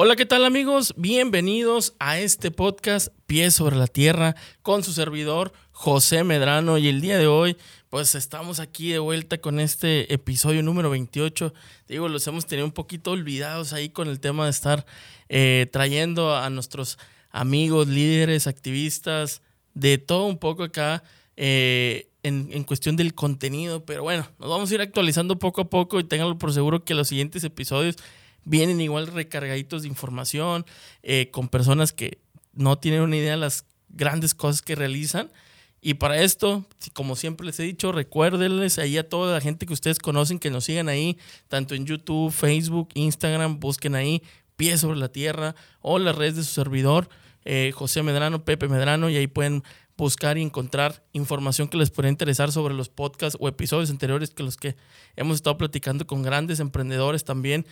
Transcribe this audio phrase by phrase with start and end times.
[0.00, 0.94] Hola, ¿qué tal amigos?
[0.96, 7.00] Bienvenidos a este podcast Pies sobre la Tierra con su servidor José Medrano y el
[7.00, 7.56] día de hoy
[7.88, 11.52] pues estamos aquí de vuelta con este episodio número 28.
[11.88, 14.86] Digo, los hemos tenido un poquito olvidados ahí con el tema de estar
[15.28, 16.96] eh, trayendo a nuestros
[17.32, 19.42] amigos, líderes, activistas,
[19.74, 21.02] de todo un poco acá
[21.36, 23.84] eh, en, en, cuestión del contenido.
[23.84, 26.94] Pero bueno, nos vamos a ir actualizando poco a poco y ténganlo por seguro que
[26.94, 27.96] los siguientes episodios
[28.44, 30.64] vienen igual recargaditos de información,
[31.02, 32.18] eh, con personas que
[32.54, 35.30] no tienen una idea de las grandes cosas que realizan.
[35.80, 39.72] Y para esto, como siempre les he dicho, recuérdenles ahí a toda la gente que
[39.72, 44.22] ustedes conocen que nos sigan ahí, tanto en YouTube, Facebook, Instagram, busquen ahí
[44.56, 47.08] Pies sobre la Tierra o las redes de su servidor,
[47.44, 49.62] eh, José Medrano, Pepe Medrano, y ahí pueden
[49.96, 54.42] buscar y encontrar información que les pueda interesar sobre los podcasts o episodios anteriores que
[54.42, 54.76] los que
[55.16, 57.66] hemos estado platicando con grandes emprendedores también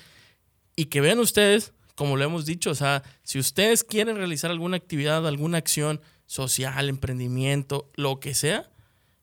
[0.76, 4.76] y que vean ustedes, como lo hemos dicho, o sea, si ustedes quieren realizar alguna
[4.76, 8.70] actividad, alguna acción social, emprendimiento, lo que sea,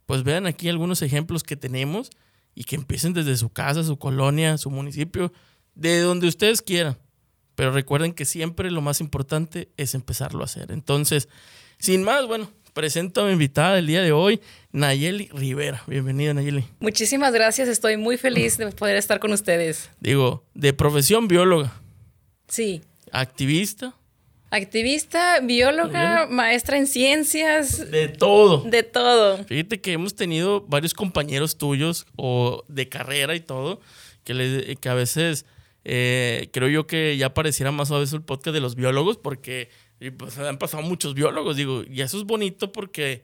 [0.05, 2.09] pues vean aquí algunos ejemplos que tenemos
[2.55, 5.31] y que empiecen desde su casa, su colonia, su municipio,
[5.75, 6.97] de donde ustedes quieran.
[7.55, 10.71] Pero recuerden que siempre lo más importante es empezarlo a hacer.
[10.71, 11.29] Entonces,
[11.77, 15.83] sin más, bueno, presento a mi invitada del día de hoy, Nayeli Rivera.
[15.87, 16.65] Bienvenida, Nayeli.
[16.79, 19.89] Muchísimas gracias, estoy muy feliz de poder estar con ustedes.
[19.99, 21.73] Digo, de profesión bióloga.
[22.47, 22.81] Sí.
[23.11, 23.95] Activista.
[24.49, 27.89] Activista, bióloga, maestra en ciencias.
[27.89, 28.63] De todo.
[28.63, 29.43] De todo.
[29.45, 33.81] Fíjate que hemos tenido varios compañeros tuyos o de carrera y todo,
[34.23, 35.45] que, le, que a veces
[35.85, 39.69] eh, creo yo que ya pareciera más a veces el podcast de los biólogos, porque
[40.11, 43.23] pues han pasado muchos biólogos, digo, y eso es bonito porque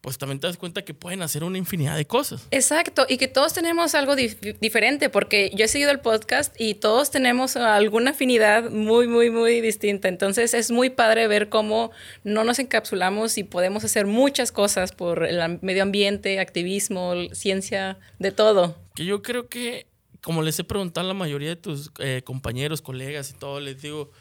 [0.00, 2.46] pues también te das cuenta que pueden hacer una infinidad de cosas.
[2.50, 7.10] Exacto, y que todos tenemos algo diferente, porque yo he seguido el podcast y todos
[7.10, 10.08] tenemos alguna afinidad muy, muy, muy distinta.
[10.08, 11.90] Entonces es muy padre ver cómo
[12.22, 18.30] no nos encapsulamos y podemos hacer muchas cosas por el medio ambiente, activismo, ciencia, de
[18.30, 18.76] todo.
[18.94, 19.88] Que yo creo que,
[20.22, 23.82] como les he preguntado a la mayoría de tus eh, compañeros, colegas y todo, les
[23.82, 24.12] digo,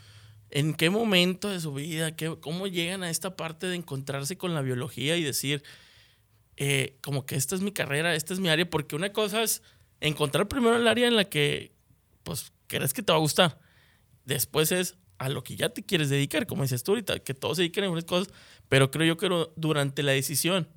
[0.50, 4.54] ¿En qué momento de su vida, qué, cómo llegan a esta parte de encontrarse con
[4.54, 5.64] la biología y decir,
[6.56, 8.70] eh, como que esta es mi carrera, esta es mi área?
[8.70, 9.62] Porque una cosa es
[10.00, 11.74] encontrar primero el área en la que,
[12.24, 13.60] pues, crees que te va a gustar.
[14.26, 17.58] Después es a lo que ya te quieres dedicar, como dices tú ahorita, que todos
[17.58, 18.34] se dediquen a unas cosas,
[18.70, 20.68] pero creo yo que durante la decisión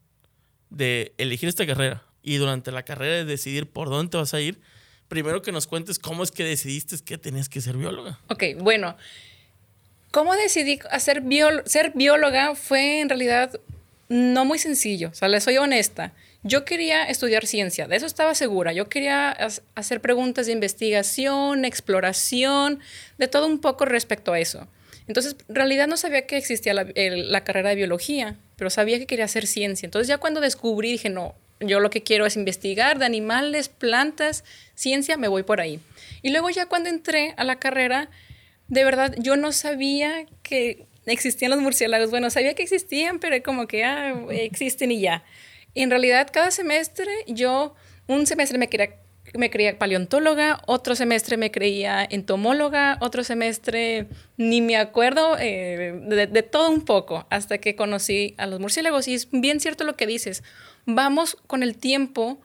[0.71, 4.41] de elegir esta carrera y durante la carrera de decidir por dónde te vas a
[4.41, 4.61] ir,
[5.09, 8.21] primero que nos cuentes cómo es que decidiste que tenías que ser bióloga.
[8.29, 8.97] Ok, bueno.
[10.11, 11.23] ¿Cómo decidí hacer
[11.67, 12.55] ser bióloga?
[12.55, 13.61] Fue en realidad
[14.09, 16.13] no muy sencillo, o sea, les soy honesta.
[16.43, 18.73] Yo quería estudiar ciencia, de eso estaba segura.
[18.73, 19.31] Yo quería
[19.75, 22.81] hacer preguntas de investigación, exploración,
[23.19, 24.67] de todo un poco respecto a eso.
[25.07, 29.07] Entonces, en realidad no sabía que existía la, la carrera de biología, pero sabía que
[29.07, 29.87] quería hacer ciencia.
[29.87, 34.45] Entonces, ya cuando descubrí, dije, no, yo lo que quiero es investigar de animales, plantas,
[34.75, 35.79] ciencia, me voy por ahí.
[36.23, 38.09] Y luego ya cuando entré a la carrera,
[38.71, 42.11] de verdad, yo no sabía que existían los murciélagos.
[42.11, 45.25] Bueno, sabía que existían, pero como que ah, existen y ya.
[45.75, 47.75] En realidad, cada semestre yo,
[48.07, 48.95] un semestre me quería
[49.35, 56.27] me creía paleontóloga, otro semestre me creía entomóloga, otro semestre ni me acuerdo, eh, de,
[56.27, 59.07] de, todo un poco, hasta que conocí a los murciélagos.
[59.07, 60.43] Y es bien cierto lo que dices,
[60.85, 62.41] vamos con el tiempo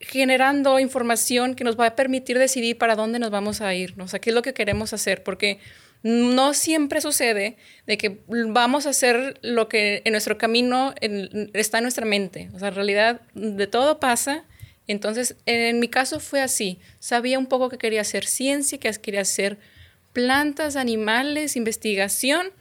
[0.00, 4.08] generando información que nos va a permitir decidir para dónde nos vamos a ir, o
[4.08, 5.58] sea, qué es lo que queremos hacer, porque
[6.02, 11.84] no siempre sucede de que vamos a hacer lo que en nuestro camino está en
[11.84, 14.44] nuestra mente, o sea, en realidad de todo pasa.
[14.86, 16.78] Entonces, en mi caso fue así.
[17.00, 19.58] Sabía un poco que quería hacer ciencia, que quería hacer
[20.12, 22.52] plantas, animales, investigación,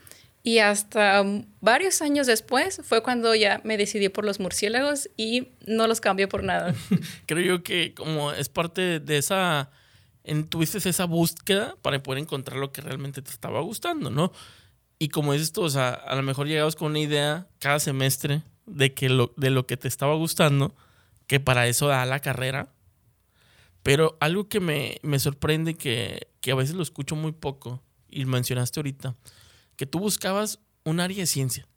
[0.45, 1.23] y hasta
[1.59, 6.28] varios años después fue cuando ya me decidí por los murciélagos y no los cambié
[6.28, 6.75] por nada.
[7.25, 9.72] Creo yo que como es parte de esa,
[10.50, 14.31] tuviste esa búsqueda para poder encontrar lo que realmente te estaba gustando, ¿no?
[15.00, 18.44] Y como dices tú, o sea, a lo mejor llegabas con una idea cada semestre
[18.68, 20.75] de, que lo, de lo que te estaba gustando,
[21.25, 22.71] que para eso da la carrera.
[23.81, 28.25] Pero algo que me, me sorprende, que, que a veces lo escucho muy poco, y
[28.25, 29.15] mencionaste ahorita,
[29.75, 31.68] que tú buscabas un área de ciencia.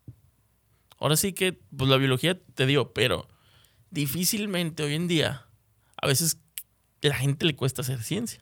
[0.99, 3.29] Ahora sí que, pues la biología te dio, pero
[3.91, 5.47] difícilmente hoy en día,
[6.01, 6.39] a veces
[7.01, 8.41] la gente le cuesta hacer ciencia.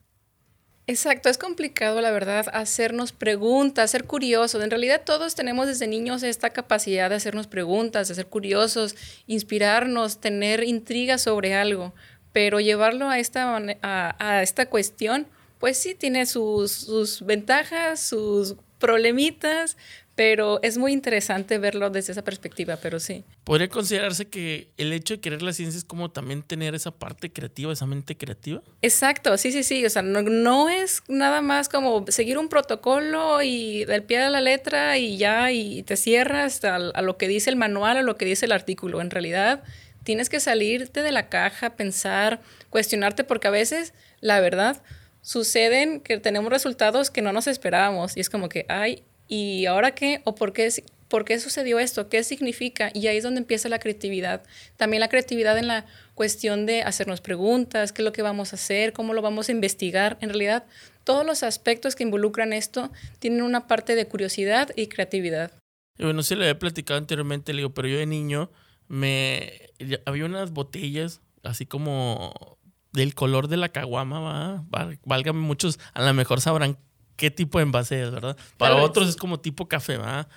[0.88, 4.62] Exacto, es complicado, la verdad, hacernos preguntas, ser curiosos.
[4.62, 8.94] En realidad todos tenemos desde niños esta capacidad de hacernos preguntas, de ser curiosos,
[9.26, 11.92] inspirarnos, tener intriga sobre algo,
[12.32, 15.26] pero llevarlo a esta, a esta cuestión
[15.58, 19.76] pues sí, tiene sus, sus ventajas, sus problemitas,
[20.16, 23.22] pero es muy interesante verlo desde esa perspectiva, pero sí.
[23.44, 27.30] ¿Podría considerarse que el hecho de querer la ciencia es como también tener esa parte
[27.30, 28.62] creativa, esa mente creativa?
[28.80, 29.84] Exacto, sí, sí, sí.
[29.84, 34.40] O sea, no, es nada más como seguir un protocolo y del pie a la
[34.40, 38.16] letra y ya, y te cierras a, a lo que dice el manual, a lo
[38.16, 39.02] que dice el artículo.
[39.02, 39.62] En realidad,
[40.02, 42.40] tienes que salirte de la caja, pensar,
[42.70, 44.82] cuestionarte, porque a veces, la verdad,
[45.26, 49.92] suceden que tenemos resultados que no nos esperábamos y es como que, ay, ¿y ahora
[49.92, 50.20] qué?
[50.22, 50.68] ¿O por qué,
[51.08, 52.08] por qué sucedió esto?
[52.08, 52.92] ¿Qué significa?
[52.94, 54.44] Y ahí es donde empieza la creatividad.
[54.76, 55.84] También la creatividad en la
[56.14, 59.52] cuestión de hacernos preguntas, qué es lo que vamos a hacer, cómo lo vamos a
[59.52, 60.16] investigar.
[60.20, 60.64] En realidad,
[61.02, 65.50] todos los aspectos que involucran esto tienen una parte de curiosidad y creatividad.
[65.98, 68.52] Bueno, se le he platicado anteriormente, le digo, pero yo de niño
[68.86, 69.72] me
[70.04, 72.56] había unas botellas así como
[72.96, 74.64] del color de la caguama, va,
[75.04, 76.78] válgame muchos, a lo mejor sabrán
[77.16, 78.38] qué tipo de envase es, ¿verdad?
[78.56, 80.28] Para otros es como tipo café, va,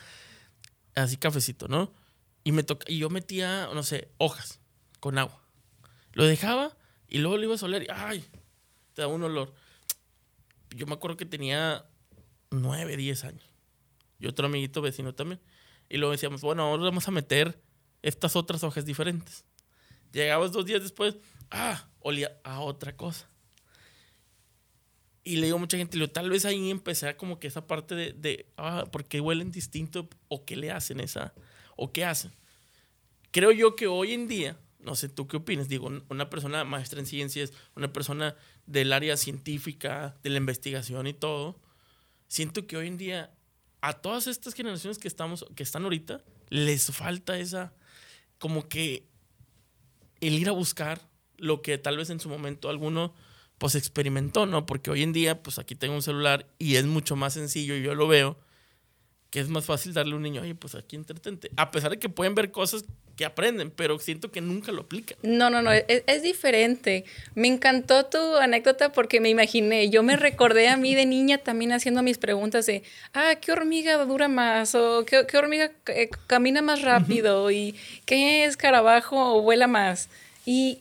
[0.94, 1.94] así cafecito, ¿no?
[2.44, 4.60] Y me toca, y yo metía, no sé, hojas
[5.00, 5.42] con agua.
[6.12, 6.76] Lo dejaba
[7.08, 8.26] y luego lo iba a soler y ¡ay!
[8.94, 9.54] Te da un olor.
[10.76, 11.86] Yo me acuerdo que tenía
[12.52, 13.46] nueve, diez años.
[14.20, 15.40] Y otro amiguito vecino también.
[15.88, 17.62] Y luego decíamos, bueno, ahora vamos a meter
[18.02, 19.46] estas otras hojas diferentes.
[20.12, 21.16] Llegabas dos días después,
[21.52, 23.30] ah, olía a otra cosa.
[25.24, 28.14] Y le digo a mucha gente, tal vez ahí empecé como que esa parte de,
[28.14, 30.10] de ah, ¿por qué huelen distinto?
[30.28, 31.34] ¿O qué le hacen esa?
[31.76, 32.32] ¿O qué hacen?
[33.32, 37.00] Creo yo que hoy en día, no sé tú qué opinas, digo, una persona maestra
[37.00, 38.36] en ciencias, una persona
[38.66, 41.60] del área científica, de la investigación y todo,
[42.28, 43.32] siento que hoy en día
[43.82, 47.74] a todas estas generaciones que estamos, que están ahorita, les falta esa,
[48.38, 49.08] como que
[50.22, 51.09] el ir a buscar
[51.40, 53.14] lo que tal vez en su momento alguno
[53.58, 54.66] pues experimentó, ¿no?
[54.66, 57.82] Porque hoy en día pues aquí tengo un celular y es mucho más sencillo y
[57.82, 58.38] yo lo veo
[59.30, 61.52] que es más fácil darle a un niño, oye, pues aquí entretente.
[61.56, 62.84] A pesar de que pueden ver cosas
[63.16, 65.18] que aprenden, pero siento que nunca lo aplican.
[65.22, 67.06] No, no, no, es, diferente.
[67.36, 71.74] Me encantó tu anécdota porque me imaginé, yo me recordé a mí de niña también
[71.74, 72.82] haciendo mis preguntas de,
[73.14, 74.74] ah, ¿qué hormiga dura más?
[74.74, 77.52] O ¿qué, hormiga eh, camina más rápido?
[77.52, 77.76] ¿Y
[78.06, 80.10] qué escarabajo vuela más?
[80.46, 80.80] Y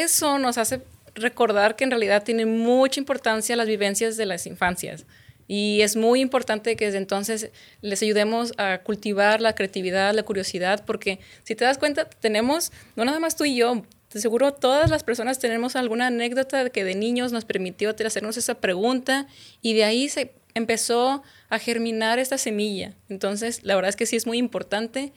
[0.00, 0.82] eso nos hace
[1.14, 5.04] recordar que en realidad tiene mucha importancia las vivencias de las infancias.
[5.48, 7.50] Y es muy importante que desde entonces
[7.82, 13.04] les ayudemos a cultivar la creatividad, la curiosidad, porque si te das cuenta, tenemos, no
[13.04, 16.94] nada más tú y yo, de seguro todas las personas tenemos alguna anécdota que de
[16.94, 19.26] niños nos permitió hacernos esa pregunta
[19.62, 22.94] y de ahí se empezó a germinar esta semilla.
[23.08, 25.12] Entonces, la verdad es que sí es muy importante.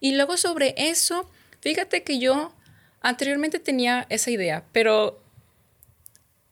[0.00, 1.28] Y luego sobre eso,
[1.60, 2.55] fíjate que yo
[3.06, 5.22] Anteriormente tenía esa idea, pero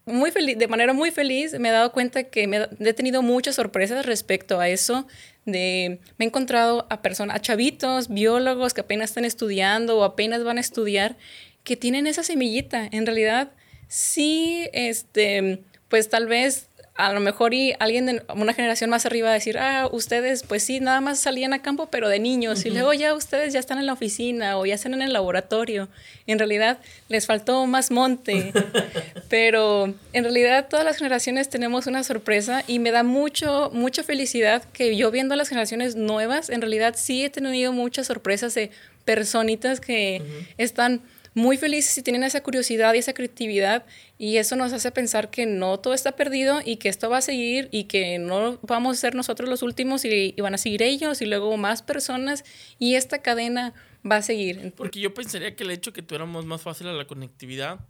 [0.06, 4.06] muy feliz, de manera muy feliz me he dado cuenta que he tenido muchas sorpresas
[4.06, 5.08] respecto a eso.
[5.46, 10.44] De, me he encontrado a personas, a chavitos, biólogos que apenas están estudiando o apenas
[10.44, 11.16] van a estudiar,
[11.64, 12.88] que tienen esa semillita.
[12.92, 13.50] En realidad,
[13.88, 19.32] sí, este, pues tal vez a lo mejor y alguien de una generación más arriba
[19.32, 22.92] decir, ah, ustedes pues sí, nada más salían a campo, pero de niños, y luego
[22.92, 25.88] ya ustedes ya están en la oficina o ya están en el laboratorio.
[26.28, 28.52] En realidad les faltó más monte,
[29.28, 34.62] pero en realidad todas las generaciones tenemos una sorpresa y me da mucho, mucha felicidad
[34.72, 38.70] que yo viendo las generaciones nuevas, en realidad sí he tenido muchas sorpresas de
[39.04, 40.22] personitas que
[40.58, 41.02] están
[41.34, 43.84] muy felices y tienen esa curiosidad y esa creatividad
[44.18, 47.22] y eso nos hace pensar que no todo está perdido y que esto va a
[47.22, 51.20] seguir y que no vamos a ser nosotros los últimos y, van a seguir ellos
[51.20, 52.44] y luego más personas
[52.78, 53.74] y esta cadena
[54.08, 54.72] va a seguir.
[54.76, 57.80] Porque yo pensaría que el hecho que tuviéramos más fácil a la conectividad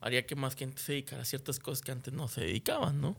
[0.00, 3.16] haría que más gente se dedicara a ciertas cosas que antes no se dedicaban, ¿no?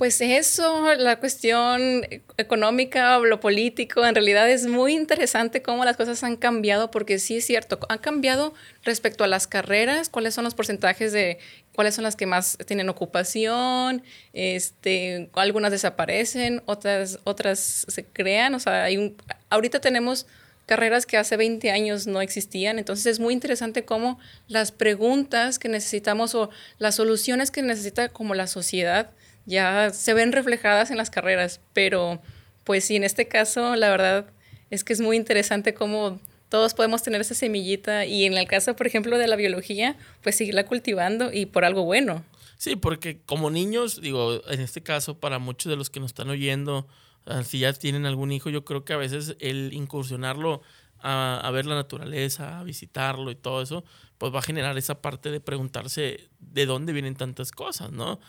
[0.00, 2.06] Pues eso, la cuestión
[2.38, 7.18] económica o lo político, en realidad es muy interesante cómo las cosas han cambiado, porque
[7.18, 11.38] sí es cierto, han cambiado respecto a las carreras, cuáles son los porcentajes de
[11.74, 14.02] cuáles son las que más tienen ocupación,
[14.32, 19.18] este, algunas desaparecen, otras, otras se crean, o sea, hay un,
[19.50, 20.26] ahorita tenemos
[20.64, 22.78] carreras que hace 20 años no existían.
[22.78, 28.34] Entonces es muy interesante cómo las preguntas que necesitamos o las soluciones que necesita como
[28.34, 29.10] la sociedad
[29.46, 32.20] ya se ven reflejadas en las carreras, pero
[32.64, 34.26] pues sí, en este caso la verdad
[34.70, 38.76] es que es muy interesante cómo todos podemos tener esa semillita y en el caso,
[38.76, 42.24] por ejemplo, de la biología, pues seguirla cultivando y por algo bueno.
[42.58, 46.28] Sí, porque como niños, digo, en este caso, para muchos de los que nos están
[46.28, 46.86] oyendo,
[47.24, 50.60] ah, si ya tienen algún hijo, yo creo que a veces el incursionarlo
[50.98, 53.84] a, a ver la naturaleza, a visitarlo y todo eso,
[54.18, 58.20] pues va a generar esa parte de preguntarse de dónde vienen tantas cosas, ¿no?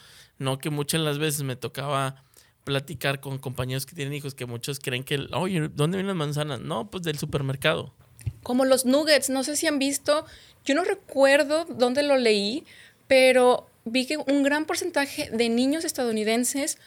[0.42, 2.24] No que muchas de las veces me tocaba
[2.64, 6.60] platicar con compañeros que tienen hijos que muchos creen que, oye, ¿dónde vienen las manzanas?
[6.62, 7.94] No, pues del supermercado.
[8.42, 10.26] Como los nuggets, no sé si han visto,
[10.66, 12.64] yo no recuerdo dónde lo leí,
[13.08, 16.80] pero vi que un gran porcentaje de niños estadounidenses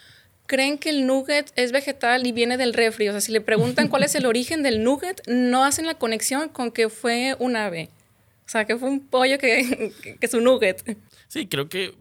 [0.47, 3.09] creen que el nugget es vegetal y viene del refri.
[3.09, 6.49] O sea, si le preguntan cuál es el origen del nugget, no hacen la conexión
[6.49, 7.89] con que fue un ave.
[8.47, 10.97] O sea, que fue un pollo que, que es un nugget.
[11.35, 11.97] Sí, creo que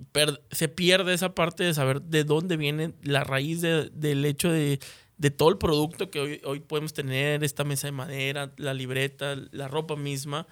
[0.51, 4.77] se pierde esa parte de saber de dónde viene la raíz del hecho de,
[5.35, 9.67] todo el producto que hoy, hoy podemos tener, esta mesa de madera, la libreta, la
[9.67, 10.45] ropa misma.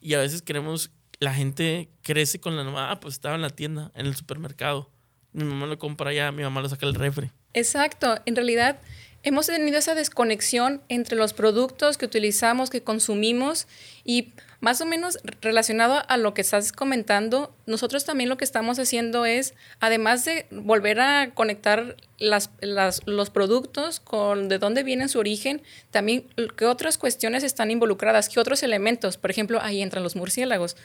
[0.00, 0.90] Y a veces queremos,
[1.20, 4.90] la gente crece con la nueva, ah, pues estaba en la tienda, en el supermercado.
[5.30, 7.30] Mi mamá lo compra allá, mi mamá lo saca del refri.
[7.52, 8.80] Exacto, en realidad
[9.22, 13.68] hemos tenido esa desconexión entre los productos que utilizamos, que consumimos
[14.02, 18.78] y más o menos relacionado a lo que estás comentando, nosotros también lo que estamos
[18.78, 25.18] haciendo es, además de volver a conectar las, los productos con de dónde viene su
[25.18, 30.16] origen, también qué otras cuestiones están involucradas, qué otros elementos, por ejemplo, ahí entran los
[30.16, 30.76] murciélagos.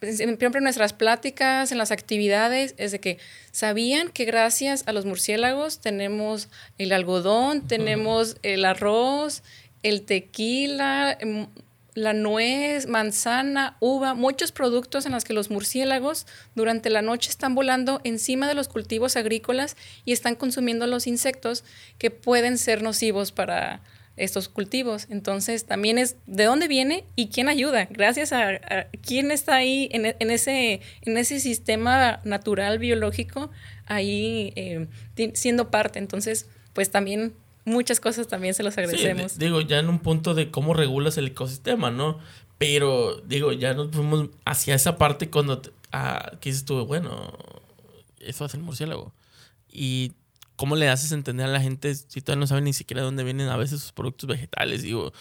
[0.00, 3.18] siempre en nuestras pláticas, en las actividades, es de que
[3.52, 9.42] sabían que gracias a los murciélagos tenemos el algodón, tenemos el arroz,
[9.82, 11.46] el tequila, em,
[12.00, 17.54] la nuez, manzana, uva, muchos productos en los que los murciélagos durante la noche están
[17.54, 21.64] volando encima de los cultivos agrícolas y están consumiendo los insectos
[21.98, 23.82] que pueden ser nocivos para
[24.16, 25.06] estos cultivos.
[25.10, 27.86] Entonces, también es de dónde viene y quién ayuda.
[27.90, 28.60] Gracias a,
[29.02, 33.50] quién está ahí en, ese, en ese sistema natural, biológico,
[33.86, 34.86] ahí eh,
[35.34, 35.98] siendo parte.
[35.98, 39.38] Entonces, pues también muchas cosas también se los agradecemos.
[39.38, 42.18] digo, ya en un punto de cómo regulas el ecosistema, ¿no?
[42.58, 45.62] Pero, digo, ya nos fuimos hacia esa parte cuando
[45.92, 47.32] ah, que dices tú, bueno,
[48.18, 49.14] eso hace el murciélago.
[49.68, 50.12] Y
[50.56, 53.24] cómo le haces entender a la gente si todavía no saben ni siquiera de dónde
[53.24, 55.12] vienen a veces sus productos vegetales, digo.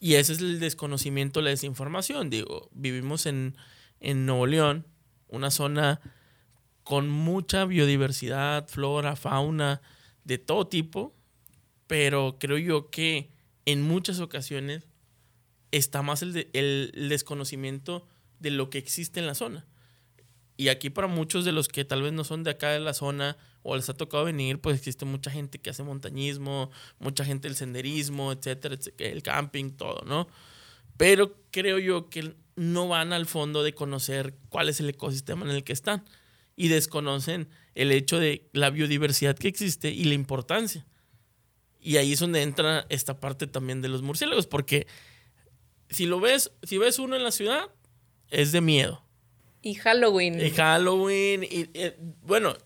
[0.00, 2.70] Y ese es el desconocimiento, la desinformación, digo.
[2.72, 3.56] Vivimos en,
[4.00, 4.86] en Nuevo León,
[5.28, 6.00] una zona
[6.82, 9.80] con mucha biodiversidad, flora, fauna,
[10.24, 11.13] de todo tipo,
[11.86, 13.30] pero creo yo que
[13.66, 14.88] en muchas ocasiones
[15.70, 18.06] está más el, desconocimiento
[18.38, 19.66] de lo que existe en la zona.
[20.56, 22.94] Y aquí para muchos de los que tal vez no son de acá de la
[22.94, 27.48] zona o les ha tocado venir, pues existe mucha gente que hace montañismo, mucha gente
[27.48, 30.28] del senderismo, etcétera, etcétera, el camping, todo, ¿no?
[30.96, 35.50] Pero creo yo que no van al fondo de conocer cuál es el ecosistema en
[35.50, 36.04] el que están
[36.54, 40.86] y desconocen el hecho de la biodiversidad que existe y la importancia.
[41.84, 44.86] Y ahí es donde entra esta parte también de los murciélagos, porque
[45.90, 47.68] si lo ves, si ves uno en la ciudad,
[48.30, 49.04] es de miedo.
[49.60, 50.40] Y Halloween.
[50.40, 51.44] Y Halloween.
[51.44, 52.56] Y, eh, bueno,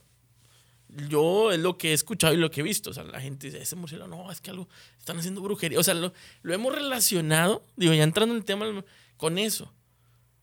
[1.08, 2.90] yo es lo que he escuchado y lo que he visto.
[2.90, 4.68] O sea, la gente dice, ese murciélago, no, es que algo,
[5.00, 5.80] están haciendo brujería.
[5.80, 6.12] O sea, lo,
[6.44, 8.84] hemos relacionado, digo, ya entrando en el tema,
[9.16, 9.74] con eso.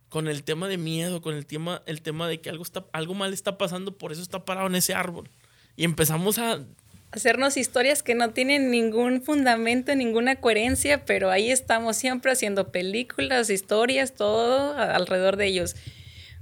[0.10, 3.14] Con el tema de miedo, con el tema, el tema de que algo, está, algo
[3.14, 5.30] mal está pasando, por eso está parado en ese árbol.
[5.78, 6.66] Y empezamos a
[7.16, 13.50] hacernos historias que no tienen ningún fundamento, ninguna coherencia, pero ahí estamos siempre haciendo películas,
[13.50, 15.76] historias, todo alrededor de ellos.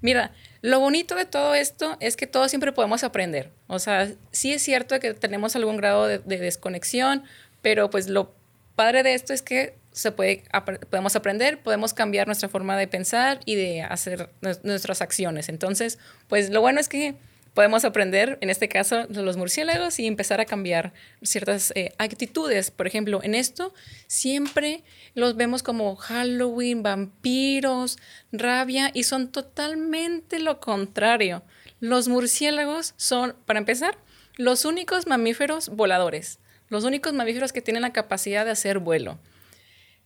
[0.02, 3.52] Mira, lo bonito de todo esto es que todos siempre podemos aprender.
[3.68, 7.24] O sea, sí es cierto que tenemos algún grado de, desconexión,
[7.62, 8.34] pero pues lo
[8.76, 10.44] padre de esto es que se puede,
[10.90, 14.32] podemos aprender, podemos cambiar nuestra forma de pensar y de hacer
[14.64, 15.50] nuestras acciones.
[15.50, 17.16] Entonces, pues lo bueno es que
[17.54, 22.72] podemos aprender, en este caso, de los murciélagos y empezar a cambiar ciertas eh, actitudes.
[22.72, 23.74] Por ejemplo, en esto
[24.08, 24.84] siempre
[25.14, 27.98] los vemos como Halloween, vampiros,
[28.32, 31.44] rabia y son totalmente lo contrario.
[31.80, 33.98] Los murciélagos son, para empezar,
[34.38, 39.20] los únicos mamíferos voladores, los únicos mamíferos que tienen la capacidad de hacer vuelo.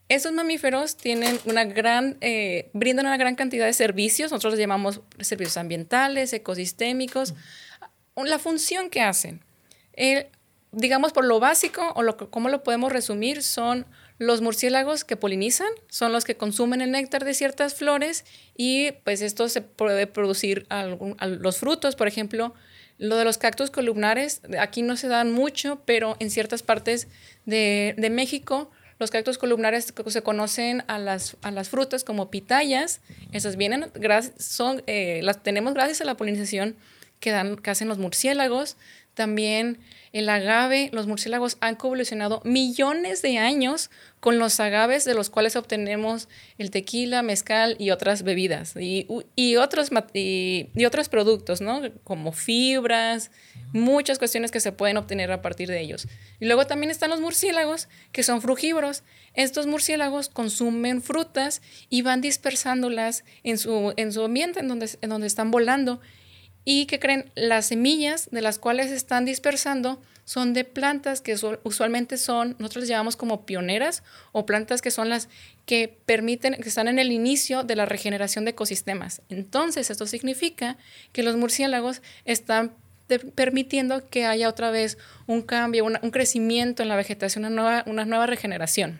[0.09, 5.01] Esos mamíferos tienen una gran, eh, brindan una gran cantidad de servicios, nosotros los llamamos
[5.19, 7.33] servicios ambientales, ecosistémicos,
[8.15, 9.41] la función que hacen.
[10.71, 13.85] digamos, por lo básico, o lo, cómo lo podemos resumir, son
[14.19, 19.21] los murciélagos que polinizan, son los que consumen el néctar de ciertas flores y pues
[19.21, 20.67] esto se puede producir
[21.21, 22.53] los frutos, por ejemplo,
[22.97, 27.07] lo de los cactus columnares, aquí no se dan mucho, pero en ciertas partes
[27.45, 33.01] de, de México los cactus columnares se conocen a las, a las frutas como pitayas.
[33.31, 33.91] Esas vienen,
[34.37, 36.75] son, eh, las tenemos gracias a la polinización
[37.19, 38.77] que, dan, que hacen los murciélagos.
[39.17, 39.79] También
[40.13, 45.55] el agave, los murciélagos han evolucionado millones de años con los agaves de los cuales
[45.55, 51.81] obtenemos el tequila, mezcal y otras bebidas y, y otros, y, y, otros productos, ¿no?
[52.03, 53.31] Como fibras,
[53.73, 56.07] muchas cuestiones que se pueden obtener a partir de ellos.
[56.39, 59.03] Y luego también están los murciélagos, que son frugívoros.
[59.33, 65.09] Estos murciélagos consumen frutas y van dispersándolas en su, en su ambiente, en donde, en
[65.09, 66.01] donde están volando
[66.69, 71.33] y que creen las semillas de las cuales se están dispersando son de plantas que
[71.63, 75.29] usualmente son, nosotros les llamamos como pioneras o plantas que son las
[75.65, 79.21] que permiten, que están en el inicio de la regeneración de ecosistemas.
[79.29, 80.75] Entonces, esto significa
[81.13, 82.73] que los murciélagos están
[83.35, 88.03] permitiendo que haya otra vez un cambio, un crecimiento en la vegetación, una nueva, una
[88.03, 88.99] nueva regeneración.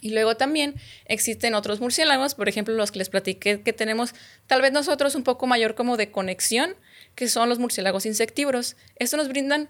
[0.00, 0.74] Y luego también
[1.06, 4.14] existen otros murciélagos, por ejemplo, los que les platiqué que tenemos
[4.46, 6.76] tal vez nosotros un poco mayor como de conexión,
[7.16, 8.76] que son los murciélagos insectívoros.
[8.96, 9.68] Estos nos brindan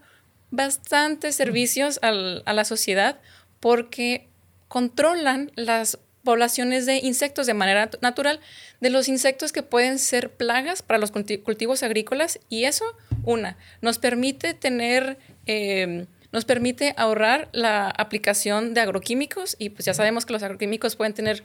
[0.51, 3.19] bastantes servicios al, a la sociedad
[3.61, 4.29] porque
[4.69, 8.41] controlan las poblaciones de insectos de manera natural,
[8.81, 12.85] de los insectos que pueden ser plagas para los cultivos agrícolas y eso,
[13.25, 15.19] una, nos permite tener...
[15.47, 20.95] Eh, nos permite ahorrar la aplicación de agroquímicos y pues ya sabemos que los agroquímicos
[20.95, 21.43] pueden tener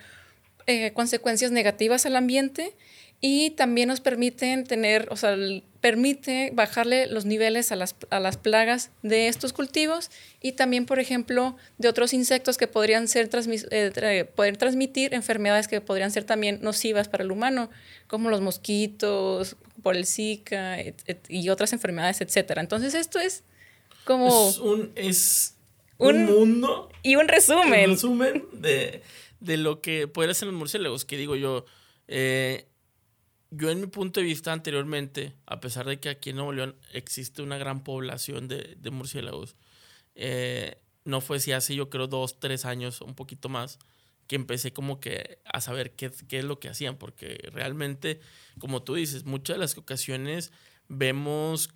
[0.67, 2.75] eh, consecuencias negativas al ambiente
[3.24, 5.38] y también nos permiten tener, o sea,
[5.80, 10.10] permite bajarle los niveles a las, a las plagas de estos cultivos
[10.42, 13.30] y también, por ejemplo, de otros insectos que podrían ser
[13.70, 17.70] eh, poder transmitir enfermedades que podrían ser también nocivas para el humano,
[18.08, 20.78] como los mosquitos, por el Zika
[21.30, 22.60] y otras enfermedades, etcétera.
[22.60, 23.44] Entonces, esto es
[24.04, 24.50] como...
[24.50, 25.58] Es un, es
[26.00, 26.90] un, mundo.
[27.04, 27.92] Y un resumen.
[27.92, 29.04] Un resumen de,
[29.40, 31.66] de lo que pueden ser los murciélagos, que digo yo...
[32.08, 32.66] Eh,
[33.51, 36.75] yo en mi punto de vista anteriormente, a pesar de que aquí en Nuevo León
[36.93, 39.55] existe una gran población de, murciélagos,
[40.15, 43.77] eh, no fue si hace yo creo dos, tres años, un poquito más,
[44.27, 48.22] que empecé como que a saber qué, qué es lo que hacían, porque realmente,
[48.60, 50.51] como tú dices, muchas de las ocasiones
[50.88, 51.70] vemos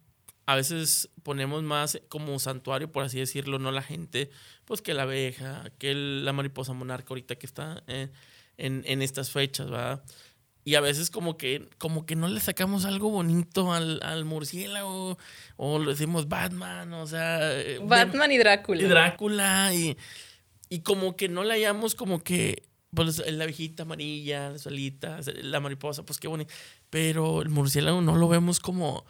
[0.46, 4.30] a veces ponemos más como santuario, por así decirlo, no la gente,
[4.66, 8.12] pues que la abeja, que la mariposa monarca ahorita que está en,
[8.58, 10.04] en, estas fechas, ¿verdad?
[10.68, 15.20] Y a veces como que, como que no le sacamos algo bonito al, al murciélago,
[15.58, 17.40] o le decimos Batman, o sea...
[17.54, 18.82] Eh, Batman y Drácula.
[18.82, 19.96] Y Drácula, y,
[20.68, 22.64] y como que no le hallamos como que,
[22.96, 26.52] pues la abejita amarilla, la solita, la mariposa, pues qué bonito.
[26.90, 29.06] Pero el murciélago no lo vemos como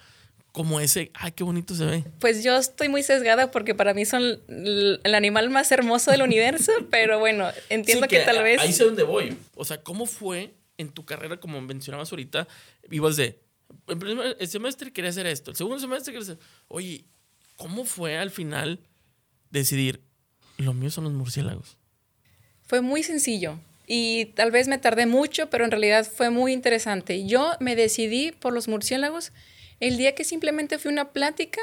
[0.52, 2.06] como ese, ay, qué bonito se ve.
[2.20, 6.72] Pues yo estoy muy sesgada porque para mí son el animal más hermoso del universo,
[6.90, 8.62] pero bueno, entiendo que, tal vez...
[8.62, 9.38] Ahí sé dónde voy.
[9.56, 12.48] O sea, ¿cómo fue en tu carrera, como mencionabas ahorita,
[12.90, 13.40] ibas de,
[13.88, 16.40] el semestre quería hacer esto, el segundo semestre quería hacer...
[16.68, 17.06] Oye,
[17.56, 18.80] ¿cómo fue al final
[19.50, 20.02] decidir,
[20.58, 21.78] lo mío son los murciélagos?
[22.66, 23.60] Fue muy sencillo.
[23.88, 27.28] Y tal vez me tardé mucho, pero en realidad fue muy interesante.
[27.28, 29.32] Yo me decidí por los murciélagos
[29.80, 31.62] el día que simplemente fui una plática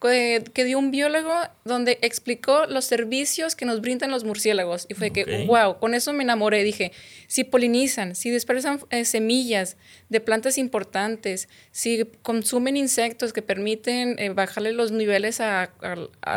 [0.00, 1.32] que, dio un biólogo
[1.64, 4.86] donde explicó los servicios que nos brindan los murciélagos.
[4.88, 6.62] Y fue que, wow, con eso me enamoré.
[6.62, 6.92] Dije,
[7.26, 9.76] si polinizan, si dispersan eh, semillas
[10.08, 15.70] de plantas importantes, si consumen insectos que permiten eh, bajarle los niveles a,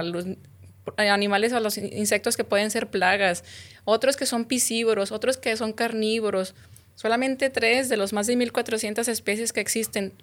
[0.03, 0.25] los
[0.97, 3.43] animales, a los insectos que pueden ser plagas,
[3.83, 6.55] otros que son piscívoros, otros que son carnívoros.
[6.95, 10.13] Solamente tres de los más de 1.400 especies que existen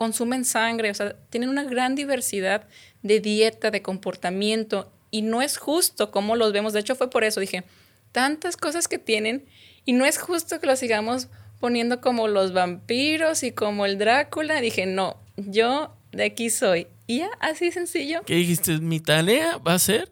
[0.00, 2.66] consumen sangre, o sea, tienen una gran diversidad
[3.02, 6.72] de dieta, de comportamiento, y no es justo como los vemos.
[6.72, 7.64] De hecho, fue por eso, dije,
[8.10, 9.44] tantas cosas que tienen,
[9.84, 14.62] y no es justo que los sigamos poniendo como los vampiros y como el Drácula.
[14.62, 16.86] Dije, no, yo de aquí soy.
[17.06, 18.22] Y ya, así sencillo.
[18.24, 18.78] ¿Qué dijiste?
[18.78, 20.10] Mi tarea va a ser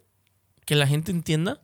[0.67, 1.63] que la gente entienda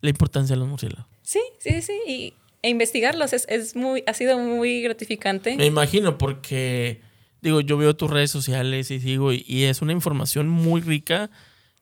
[0.00, 1.04] la importancia de los murciélagos.
[1.20, 2.00] Sí, sí, sí.
[2.06, 5.54] Y, e investigarlos es, es, muy, ha sido muy gratificante.
[5.56, 7.11] Me imagino, porque
[7.42, 11.30] digo, yo veo tus redes sociales y sigo, y, es una información muy rica.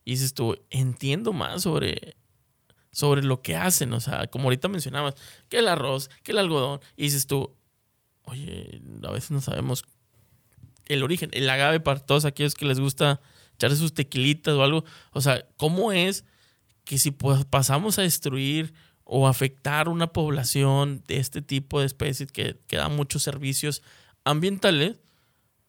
[0.05, 2.17] Y dices tú, entiendo más sobre,
[2.91, 3.93] sobre lo que hacen.
[3.93, 5.15] O sea, como ahorita mencionabas,
[5.49, 6.81] que el arroz, que el algodón.
[6.97, 7.55] Y dices tú,
[8.25, 9.85] oye, a veces no sabemos
[10.87, 11.31] el origen.
[11.33, 13.21] El agave para todos aquellos que les gusta
[13.55, 14.85] echarse sus tequilitas o algo.
[15.13, 16.25] O sea, ¿cómo es
[16.85, 18.73] que si pues, pasamos a destruir
[19.05, 23.83] o afectar una población de este tipo de especies que, que da muchos servicios
[24.25, 24.97] ambientales,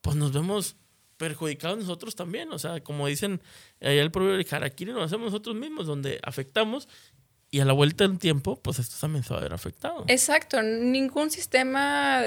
[0.01, 0.75] pues nos vemos
[1.17, 2.51] perjudicados nosotros también.
[2.51, 3.41] O sea, como dicen
[3.79, 6.87] allá el propio de Harakiri, nos hacemos nosotros mismos, donde afectamos
[7.53, 10.05] y a la vuelta del tiempo, pues esto también se va a ver afectado.
[10.07, 12.21] Exacto, ningún sistema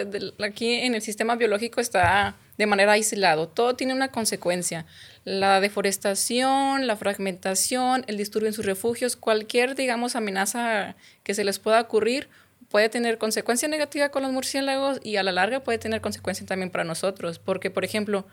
[0.44, 4.84] aquí en el sistema biológico está de manera aislado, todo tiene una consecuencia.
[5.24, 11.58] La deforestación, la fragmentación, el disturbio en sus refugios, cualquier, digamos, amenaza que se les
[11.58, 12.28] pueda ocurrir
[12.74, 16.70] puede tener consecuencia negativa con los murciélagos y a la larga puede tener consecuencias también
[16.70, 18.26] para nosotros, porque, por ejemplo,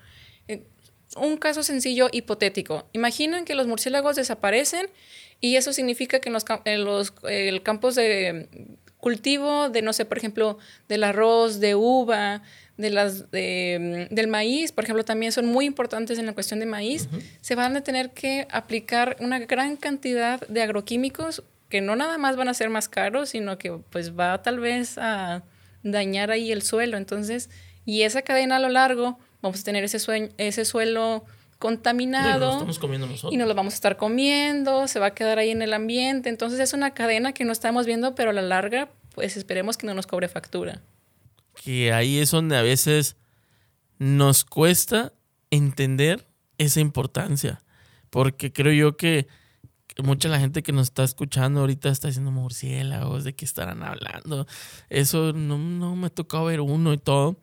[0.47, 0.63] eh,
[1.15, 2.89] un caso sencillo hipotético.
[2.91, 4.87] Imaginen que los murciélagos desaparecen
[5.41, 8.49] y eso significa que en los, en los campos de
[8.97, 10.57] cultivo de, no sé, por ejemplo,
[10.89, 12.41] del arroz, de uva,
[12.77, 17.09] de las, del maíz, por ejemplo, también son muy importantes en la cuestión de maíz,
[17.41, 22.35] se van a tener que aplicar una gran cantidad de agroquímicos que no nada más
[22.35, 25.43] van a ser más caros, sino que pues va tal vez a
[25.81, 26.97] dañar ahí el suelo.
[26.97, 27.49] Entonces,
[27.85, 31.25] y esa cadena a lo largo, vamos a tener ese, ese suelo
[31.57, 32.67] contaminado
[33.31, 36.27] y nos lo vamos a estar comiendo, se va a quedar ahí en el ambiente.
[36.29, 39.87] Entonces es una cadena que no estamos viendo, pero a la larga, pues esperemos que
[39.87, 40.81] no nos cobre factura.
[41.63, 43.15] Que ahí es donde a veces
[43.97, 45.13] nos cuesta
[45.51, 47.61] entender esa importancia,
[48.09, 49.27] porque creo yo que
[50.03, 54.47] mucha la gente que nos está escuchando ahorita está diciendo murciélagos, de qué estarán hablando.
[54.89, 57.37] Eso no, no me tocó ver uno y todo.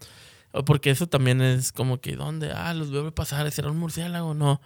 [0.65, 2.53] Porque eso también es como que, ¿dónde?
[2.53, 4.35] Ah, los veo pasar, ¿será un murciélago?
[4.35, 4.61] No.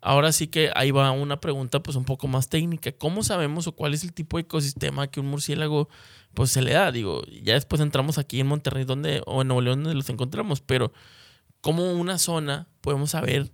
[0.00, 2.92] Ahora sí que ahí va una pregunta pues un poco más técnica.
[2.92, 5.88] ¿Cómo sabemos o cuál es el tipo de ecosistema que un murciélago
[6.32, 6.90] pues se le da?
[6.92, 10.62] Digo, ya después entramos aquí en Monterrey donde, o en Nuevo León donde los encontramos,
[10.62, 10.92] pero
[11.60, 13.52] ¿cómo una zona podemos saber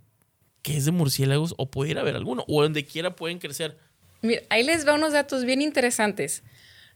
[0.67, 3.77] que es de murciélagos o puede haber alguno o donde quiera pueden crecer?
[4.21, 6.43] Mira, ahí les va unos datos bien interesantes.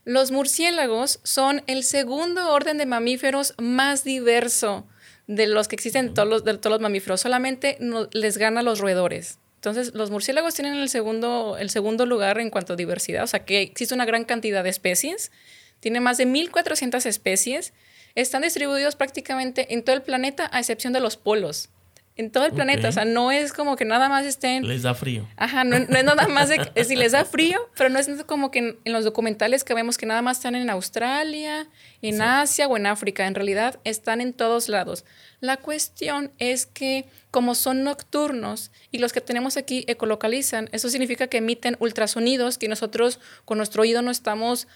[0.04, 4.86] Los murciélagos son el segundo orden de mamíferos más diverso
[5.28, 7.22] de los que existen todos los, de todos los mamíferos.
[7.22, 7.78] Solamente
[8.12, 9.40] les gana los roedores.
[9.56, 13.46] Entonces, los murciélagos tienen el segundo, el segundo lugar en cuanto a diversidad, o sea
[13.46, 15.32] que existe una gran cantidad de especies.
[15.80, 17.72] Tiene más de 1.400 especies.
[18.16, 21.70] Están distribuidos prácticamente en todo el planeta, a excepción de los polos
[22.17, 22.89] en todo el planeta.
[22.89, 24.67] O sea, no es como que nada más estén.
[24.67, 25.28] Les da frío.
[25.38, 26.84] Ajá, no, es nada más de.
[26.84, 30.06] si les da frío, pero no es como que en, los documentales que vemos que
[30.06, 31.67] nada más están en Australia,
[32.02, 33.28] en Asia o en África.
[33.28, 35.06] En realidad están en todos lados.
[35.41, 41.26] La cuestión es que, como son nocturnos y los que tenemos aquí ecolocalizan, eso significa
[41.26, 44.67] que emiten ultrasonidos que nosotros con nuestro oído no estamos,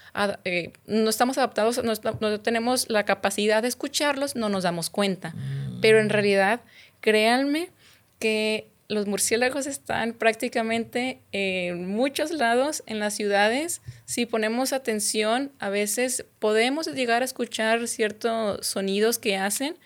[0.43, 5.35] eh, no estamos adaptados, no, tenemos la capacidad de escucharlos, no nos damos cuenta.
[5.35, 5.81] Mm.
[5.81, 6.61] Pero en realidad
[7.05, 7.69] créanme
[8.17, 13.83] que los murciélagos están prácticamente en muchos lados en las ciudades.
[14.05, 19.77] Si ponemos atención, a veces podemos llegar a escuchar ciertos sonidos que hacen,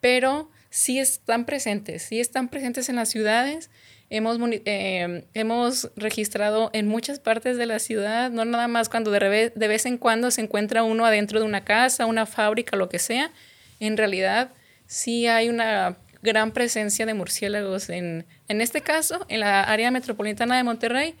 [0.00, 3.70] pero sí están presentes, sí están presentes en las ciudades.
[4.10, 9.52] Hemos, eh, hemos registrado en muchas partes de la ciudad, no nada más cuando de,
[9.54, 12.98] de vez en cuando se encuentra uno adentro de una casa, una fábrica, lo que
[12.98, 13.30] sea.
[13.78, 14.50] En realidad,
[14.86, 20.56] sí hay una gran presencia de murciélagos en, en este caso, en la área metropolitana
[20.56, 21.14] de Monterrey,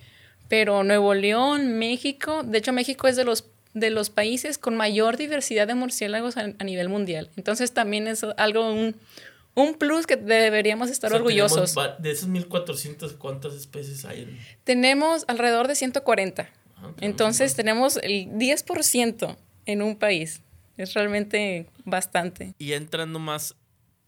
[0.48, 5.16] pero Nuevo León, México, de hecho México es de los, de los países con mayor
[5.16, 7.30] diversidad de murciélagos a, nivel mundial.
[7.36, 8.96] Entonces también es algo, un,
[9.54, 11.74] un plus que deberíamos estar orgullosos.
[11.98, 14.38] De esos 1400, ¿cuántas especies hay?
[14.64, 16.48] Tenemos alrededor de 140.
[16.76, 20.42] Ah, Entonces tenemos el 10% en un país.
[20.76, 22.54] Es realmente bastante.
[22.58, 23.56] Y entrando más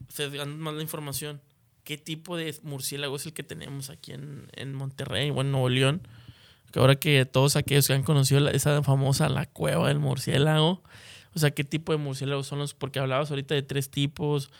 [0.07, 1.41] se dan más la información.
[1.83, 5.69] ¿Qué tipo de murciélago es el que tenemos aquí en, en Monterrey o en Nuevo
[5.69, 6.07] León?
[6.71, 10.83] Que ahora que todos aquellos que han conocido esa famosa la cueva del murciélago,
[11.33, 12.73] o sea, ¿qué tipo de murciélagos son los?
[12.73, 14.51] Porque hablabas ahorita de tres tipos,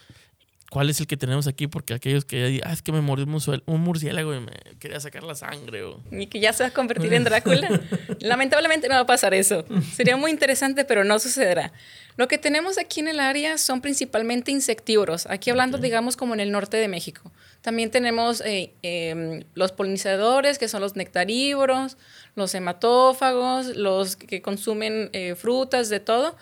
[0.70, 3.26] cuál es el que tenemos aquí, porque aquellos que ah, es que me mordió
[3.66, 5.84] un murciélago y me quería sacar la sangre.
[5.84, 6.00] O...
[6.12, 7.82] Y que ya se va a convertir en Drácula.
[8.20, 9.66] Lamentablemente no va a pasar eso.
[9.94, 11.74] Sería muy interesante, pero no sucederá.
[12.18, 15.26] Lo que tenemos aquí en el área son principalmente insectívoros.
[15.28, 17.32] Aquí hablando, digamos, como en el norte de México.
[17.62, 21.98] También tenemos eh, em, los polinizadores, que son los nectarívoros,
[22.36, 26.36] los hematófagos, los que consumen eh, frutas, de todo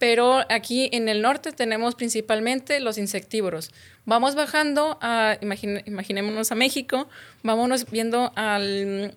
[0.00, 3.70] pero aquí en el norte tenemos principalmente los insectívoros.
[4.06, 7.06] Vamos bajando a, imaginémonos a México,
[7.42, 9.14] vámonos viendo al,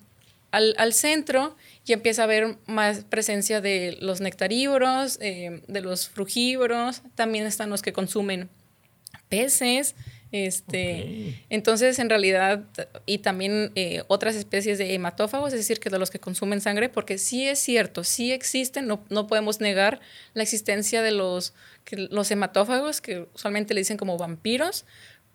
[0.52, 7.02] al, centro y empieza a haber más presencia de los nectarívoros, eh, de los frugívoros,
[7.16, 8.50] también están los que consumen
[9.30, 9.96] peces,
[10.34, 12.64] este, Entonces, en realidad,
[13.06, 16.90] y también eh, otras especies de hematófagos, es decir, que de los que consumen sangre,
[16.90, 20.02] porque sí es cierto, sí existen, no, no podemos negar
[20.34, 21.54] la existencia de los,
[22.10, 24.86] los hematófagos, que usualmente le dicen como vampiros,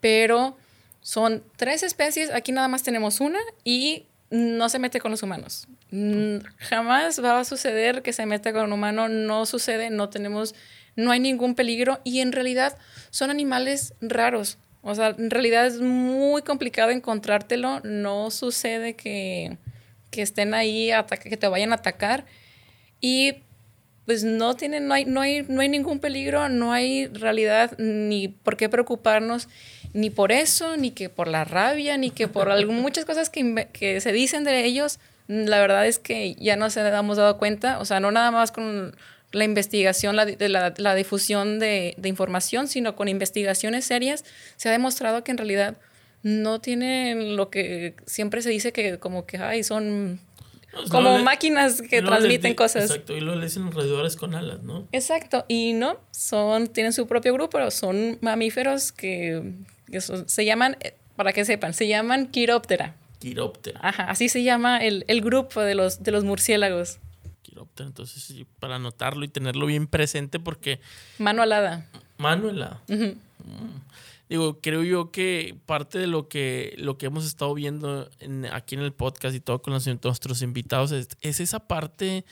[0.01, 0.57] pero
[0.99, 5.69] son tres especies, aquí nada más tenemos una, y no se mete con los humanos.
[5.91, 10.55] Mm, jamás va a suceder que se meta con un humano, no sucede, no tenemos,
[10.97, 12.77] no hay ningún peligro y en realidad
[13.11, 14.57] son animales raros.
[14.89, 19.57] O sea, en realidad es muy complicado encontrártelo, no sucede que,
[20.11, 20.91] que estén ahí,
[21.23, 22.25] que te vayan a atacar.
[22.99, 23.35] Y
[24.05, 28.27] pues no tienen, no hay, no hay, no hay ningún peligro, no hay realidad ni
[28.27, 29.47] por qué preocuparnos
[29.93, 34.01] ni por eso, ni que por la rabia, ni que por muchas cosas que, que,
[34.01, 37.85] se dicen de ellos, la verdad es que ya no se hemos dado cuenta, o
[37.85, 38.95] sea, no nada más con
[39.31, 44.71] la investigación, la, la, la difusión de, de, información, sino con investigaciones serias, se ha
[44.71, 45.77] demostrado que en realidad
[46.23, 50.19] no tienen lo que siempre se dice que como que, ay, son
[50.91, 52.85] como máquinas que transmiten cosas.
[52.85, 54.87] Exacto, y lo le dicen roedores con alas, ¿no?
[54.91, 59.53] Exacto, y no, son, tienen su propio grupo, pero son mamíferos que
[60.25, 62.95] se llaman, eh, para que sepan, se llaman quiróptera.
[63.19, 63.79] Quiróptera.
[63.83, 66.99] Ajá, así se llama el, grupo de los, de los murciélagos.
[67.77, 70.79] Entonces para anotarlo y tenerlo bien presente porque...
[71.17, 71.87] Mano alada.
[72.17, 72.81] Mano alada.
[72.87, 73.11] Mm.
[74.29, 78.07] Digo, creo yo que parte de lo que, lo que hemos estado viendo
[78.51, 82.25] aquí en el podcast y todo con los, nuestros invitados es, esa parte,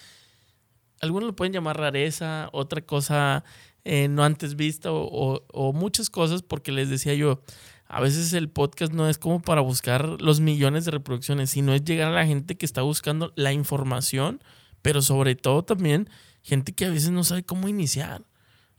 [1.02, 3.44] algunos lo pueden llamar rareza, otra cosa
[3.84, 7.42] eh, no antes vista o, muchas cosas, porque les decía yo,
[7.88, 11.84] a veces el podcast no es como para buscar los millones de reproducciones, sino es
[11.84, 14.40] llegar a la gente que está buscando la información,
[14.88, 16.10] pero sobre todo también
[16.41, 18.23] gente que a veces no sabe cómo iniciar,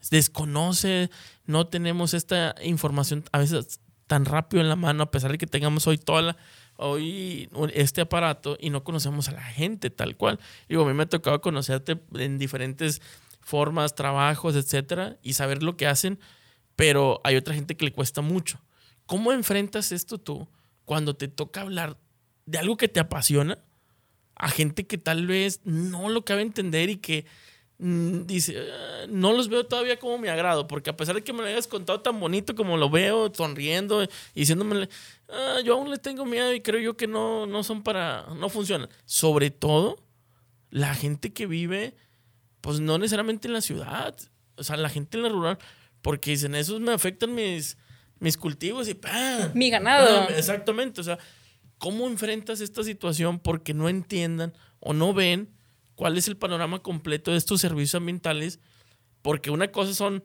[0.09, 1.11] desconoce,
[1.45, 5.45] no tenemos esta información a veces tan rápido en la mano, a pesar de que
[5.45, 6.37] tengamos hoy toda la,
[6.77, 10.39] hoy este aparato y no conocemos a la gente tal cual.
[10.67, 13.03] Digo, a mí me ha tocado conocerte en diferentes
[13.39, 16.19] formas, trabajos, etcétera, y saber lo que hacen,
[16.75, 18.59] pero hay otra gente que le cuesta mucho.
[19.05, 20.47] ¿Cómo enfrentas esto tú
[20.85, 21.99] cuando te toca hablar
[22.47, 23.59] de algo que te apasiona
[24.39, 27.25] a gente que tal vez no lo cabe entender y que
[27.77, 31.33] mm, dice, ah, no los veo todavía como me agrado, porque a pesar de que
[31.33, 34.89] me lo hayas contado tan bonito como lo veo, sonriendo y diciéndome,
[35.29, 38.49] ah, yo aún le tengo miedo y creo yo que no, no son para, no
[38.49, 38.89] funcionan.
[39.05, 39.97] Sobre todo,
[40.71, 41.95] la gente que vive
[42.61, 44.15] pues no necesariamente en la ciudad,
[44.55, 45.57] o sea, la gente en la rural,
[46.01, 47.77] porque dicen, esos me afectan mis,
[48.19, 49.51] mis cultivos y ¡pam!
[49.53, 50.29] Mi ganado.
[50.29, 51.17] exactamente, o sea,
[51.79, 55.49] ¿cómo enfrentas esta situación porque no entiendan o no ven
[55.95, 58.59] cuál es el panorama completo de estos servicios ambientales?
[59.23, 60.23] Porque una cosa son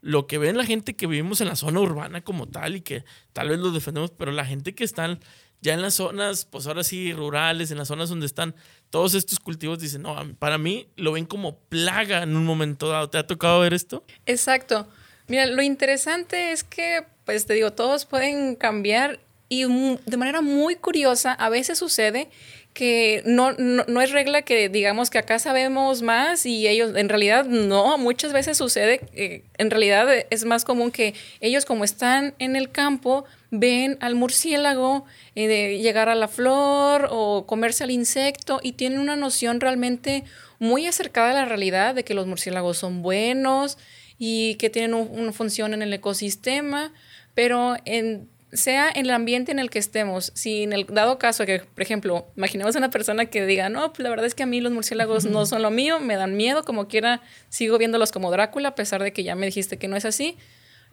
[0.00, 3.04] lo que ven la gente que vivimos en la zona urbana como tal y que
[3.32, 5.18] tal vez los defendemos, pero la gente que está
[5.60, 8.54] ya en las zonas, pues ahora sí, rurales, en las zonas donde están
[8.90, 13.10] todos estos cultivos, dicen, no, para mí lo ven como plaga en un momento dado.
[13.10, 14.04] ¿Te ha tocado ver esto?
[14.26, 14.88] Exacto.
[15.28, 19.20] Mira, lo interesante es que, pues te digo, todos pueden cambiar
[19.52, 22.30] y de manera muy curiosa, a veces sucede
[22.72, 27.44] que no, no, es regla que digamos que acá sabemos más y ellos, en realidad
[27.44, 31.12] no, muchas veces sucede, en realidad es más común que
[31.42, 37.44] ellos como están en el campo, ven al murciélago eh, llegar a la flor o
[37.46, 40.24] comerse al insecto y tienen una noción realmente
[40.60, 43.76] muy acercada a la realidad de que los murciélagos son buenos
[44.18, 46.94] y que tienen una función en el ecosistema,
[47.34, 51.46] pero en sea en el ambiente en el que estemos, si en el dado caso
[51.46, 54.42] que, por ejemplo, imaginemos a una persona que diga, no, pues la verdad es que
[54.42, 58.12] a mí los murciélagos no son lo mío, me dan miedo, como quiera, sigo viéndolos
[58.12, 60.36] como Drácula, a pesar de que ya me dijiste que no es así.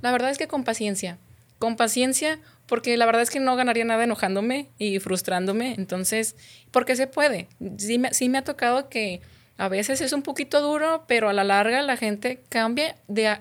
[0.01, 1.17] La verdad es que con paciencia,
[1.57, 6.37] con paciencia, porque la verdad es que no ganaría nada enojándome y frustrándome, entonces,
[6.71, 7.49] porque se puede.
[7.77, 9.21] Sí me, sí me ha tocado que
[9.57, 13.37] a veces es un poquito duro, pero a la larga la gente cambia de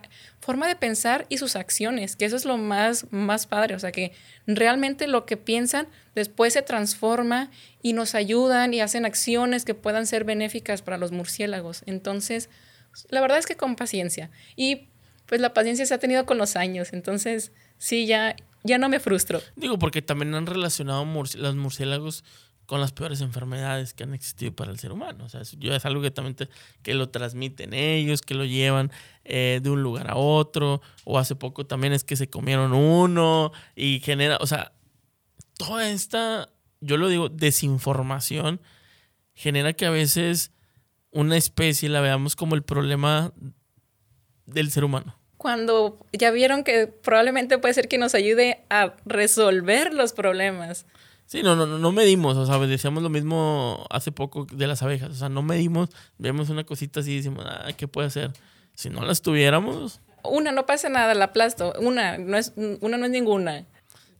[0.48, 3.92] forma de pensar y sus acciones, que eso es lo más, más padre, o sea
[3.92, 4.12] que
[4.46, 7.50] realmente lo que piensan después se transforma
[7.82, 11.82] y nos ayudan y hacen acciones que puedan ser benéficas para los murciélagos.
[11.84, 12.48] Entonces,
[13.10, 14.30] la verdad es que con paciencia.
[14.56, 14.88] Y
[15.26, 18.34] pues la paciencia se ha tenido con los años, entonces sí, ya,
[18.64, 19.42] ya no me frustro.
[19.54, 22.24] Digo, porque también han relacionado los murciélagos
[22.68, 25.24] con las peores enfermedades que han existido para el ser humano.
[25.24, 26.36] O sea, yo es algo que también
[26.82, 28.92] que lo transmiten ellos, que lo llevan
[29.24, 33.52] eh, de un lugar a otro, o hace poco también es que se comieron uno
[33.74, 34.72] y genera, o sea,
[35.56, 36.50] toda esta,
[36.82, 38.60] yo lo digo, desinformación
[39.32, 40.52] genera que a veces
[41.10, 43.32] una especie la veamos como el problema
[44.44, 45.18] del ser humano.
[45.38, 50.84] Cuando ya vieron que probablemente puede ser que nos ayude a resolver los problemas.
[51.28, 55.10] Sí, no, no, no medimos, o sea, decíamos lo mismo hace poco de las abejas,
[55.10, 58.32] o sea, no medimos, vemos una cosita así y decimos, ah, ¿qué puede hacer?
[58.74, 60.00] Si no las tuviéramos...
[60.24, 63.66] Una, no pasa nada, la aplasto, una, no es, una no es ninguna.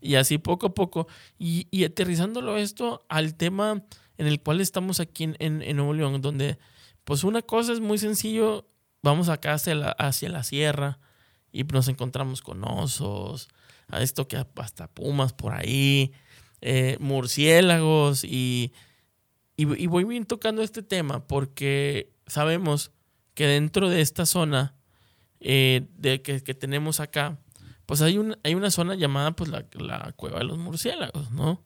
[0.02, 1.08] Y así poco a poco.
[1.38, 3.82] Y, y aterrizándolo esto al tema
[4.18, 6.58] en el cual estamos aquí en, en, Nuevo León, donde
[7.04, 8.68] pues una cosa es muy sencillo,
[9.00, 10.98] vamos acá hacia la, hacia la sierra
[11.52, 13.48] y nos encontramos con osos,
[13.88, 16.12] a esto que hasta pumas por ahí,
[16.60, 18.72] eh, murciélagos y,
[19.56, 22.92] y, voy bien tocando este tema porque sabemos
[23.34, 24.74] que dentro de esta zona
[25.40, 27.38] eh, de que, que, tenemos acá,
[27.86, 31.62] pues hay, un, hay una zona llamada pues la, la cueva de los murciélagos, ¿no?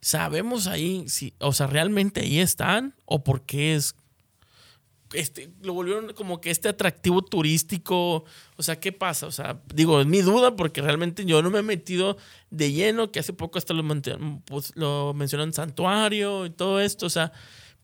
[0.00, 3.96] sabemos ahí si, o sea, realmente ahí están o por qué es
[5.12, 8.24] este, lo volvieron como que este atractivo turístico,
[8.56, 9.26] o sea, ¿qué pasa?
[9.26, 12.16] O sea, digo, es mi duda porque realmente yo no me he metido
[12.50, 13.84] de lleno, que hace poco hasta lo,
[14.46, 17.32] pues, lo mencionan santuario y todo esto, o sea,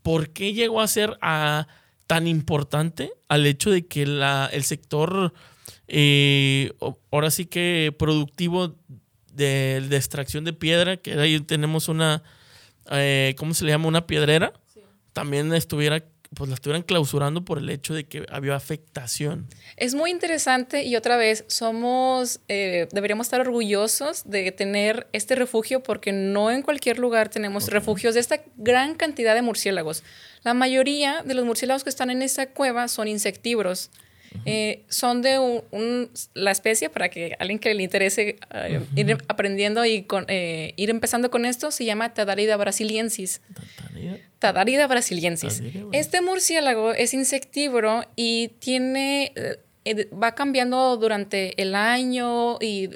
[0.03, 1.69] ¿por qué llegó a ser a,
[2.07, 5.33] tan importante al hecho de que la, el sector,
[5.89, 6.73] eh,
[7.11, 8.77] ahora sí que productivo
[9.33, 12.23] de, de, extracción de piedra, que ahí tenemos una,
[12.91, 13.89] eh, ¿cómo se le llama?
[13.89, 14.53] Una piedrera,
[15.13, 19.47] también estuviera pues la estuvieran clausurando por el hecho de que había afectación.
[19.77, 25.83] Es muy interesante y otra vez somos, eh, deberíamos estar orgullosos de tener este refugio
[25.83, 30.03] porque no en cualquier lugar tenemos refugios de esta gran cantidad de murciélagos.
[30.42, 33.90] La mayoría de los murciélagos que están en esta cueva son insectívoros.
[34.45, 39.85] Eh, son de un, la especie, para que alguien que le interese eh, ir aprendiendo
[39.85, 43.40] y con, eh, ir empezando con esto, se llama Tadarida brasiliensis.
[44.38, 45.62] Tadarida brasiliensis.
[45.92, 49.33] Este murciélago es insectívoro y tiene
[50.12, 52.88] va cambiando durante el año y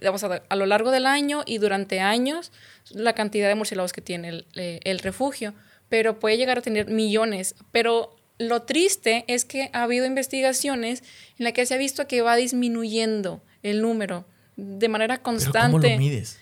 [0.49, 2.53] a, lo largo del año y durante años
[2.91, 5.55] la cantidad de murciélagos que tiene el, el refugio,
[5.89, 7.57] pero puede llegar a tener millones.
[7.73, 11.03] Pero lo triste es que ha habido investigaciones
[11.39, 14.25] en las que se ha visto que va disminuyendo el número
[14.57, 15.71] de manera constante.
[15.71, 16.39] ¿Cómo lo mides?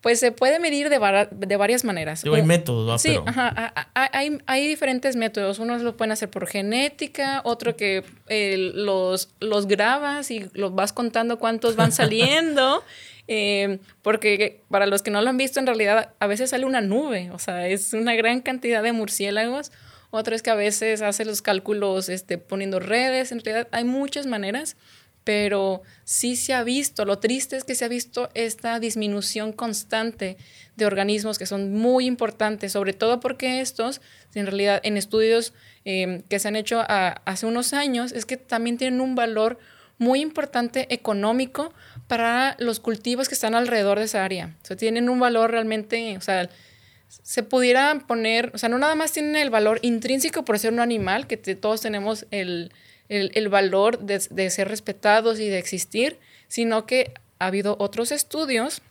[0.00, 2.22] Pues se puede medir de, varias maneras.
[2.24, 3.18] hay métodos, Sí,
[4.46, 5.58] hay, diferentes métodos.
[5.58, 10.92] Unos lo pueden hacer por genética, otro que eh, los, los grabas y los vas
[10.92, 12.82] contando cuántos van saliendo.
[13.30, 16.80] Eh, porque para los que no lo han visto, en realidad a veces sale una
[16.80, 19.70] nube, o sea, es una gran cantidad de murciélagos
[20.10, 24.26] otra es que a veces hace los cálculos este, poniendo redes, en realidad hay muchas
[24.26, 24.76] maneras,
[25.24, 30.38] pero sí se ha visto, lo triste es que se ha visto esta disminución constante
[30.76, 34.00] de organismos que son muy importantes, sobre todo porque estos,
[34.34, 35.52] en realidad en estudios
[35.84, 39.58] em, que se han hecho hace unos años, es que también tienen un valor
[39.98, 41.74] muy importante económico
[42.06, 44.56] para los cultivos que están alrededor de esa área.
[44.62, 46.48] O sea, tienen un valor realmente, o sea,
[47.08, 50.80] se pudiera poner, o sea, no nada más tienen el valor intrínseco por ser un
[50.80, 52.70] animal, que todos tenemos el,
[53.50, 56.18] valor de, ser respetados y de existir,
[56.48, 58.82] sino que ha habido otros estudios,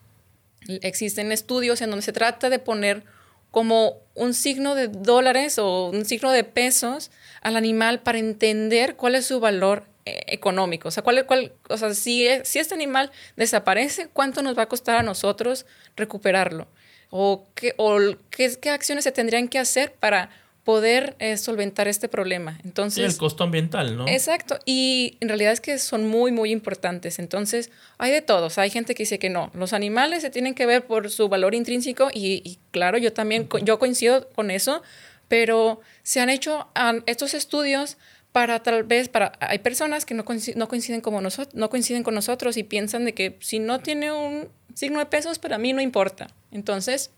[0.68, 3.04] existen estudios en donde se trata de poner
[3.52, 9.16] como un signo de dólares o un signo de pesos al animal para entender cuál
[9.16, 10.90] es su valor eh, económico.
[10.90, 14.68] O sea, cuál, cuál, o sea si, si este animal desaparece, ¿cuánto nos va a
[14.68, 16.68] costar a nosotros recuperarlo?
[17.10, 17.98] O qué, o
[18.30, 20.30] qué, qué acciones se tendrían que hacer para
[20.68, 22.60] poder eh, solventar este problema.
[22.66, 24.06] Entonces, el costo ambiental, ¿no?
[24.06, 27.20] Exacto, y en realidad es que son muy, muy importantes.
[27.20, 28.58] Entonces, hay de todos.
[28.58, 31.56] Hay gente que dice que no, los animales se tienen que ver por su valor
[31.56, 34.84] intrínseco y, claro, yo también, yo coincido con eso,
[35.30, 36.68] pero se han hecho
[37.06, 37.96] estos estudios
[38.34, 42.04] para tal vez, para, hay personas que no coinciden, no coinciden, como nosotros, no coinciden
[42.04, 45.74] con nosotros y piensan de que si no tiene un signo de pesos, para mí
[45.74, 46.28] no importa.
[46.52, 47.10] Entonces,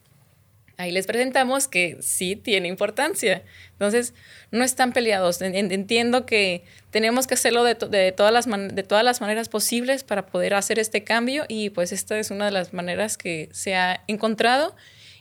[0.77, 3.43] ahí les presentamos que sí tiene importancia.
[3.73, 4.13] Entonces,
[4.49, 5.41] no están peleados.
[5.41, 10.53] Entiendo que tenemos que hacerlo de, todas las de todas las maneras posibles para poder
[10.53, 14.73] hacer este cambio y pues esta es una de las maneras que se ha encontrado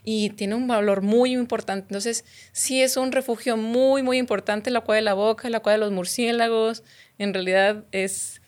[0.05, 1.87] y tiene un valor muy importante.
[1.89, 5.75] Entonces, sí es un refugio muy, muy importante, la cueva de la boca, la cueva
[5.75, 6.85] de los murciélagos.
[7.19, 8.41] En realidad es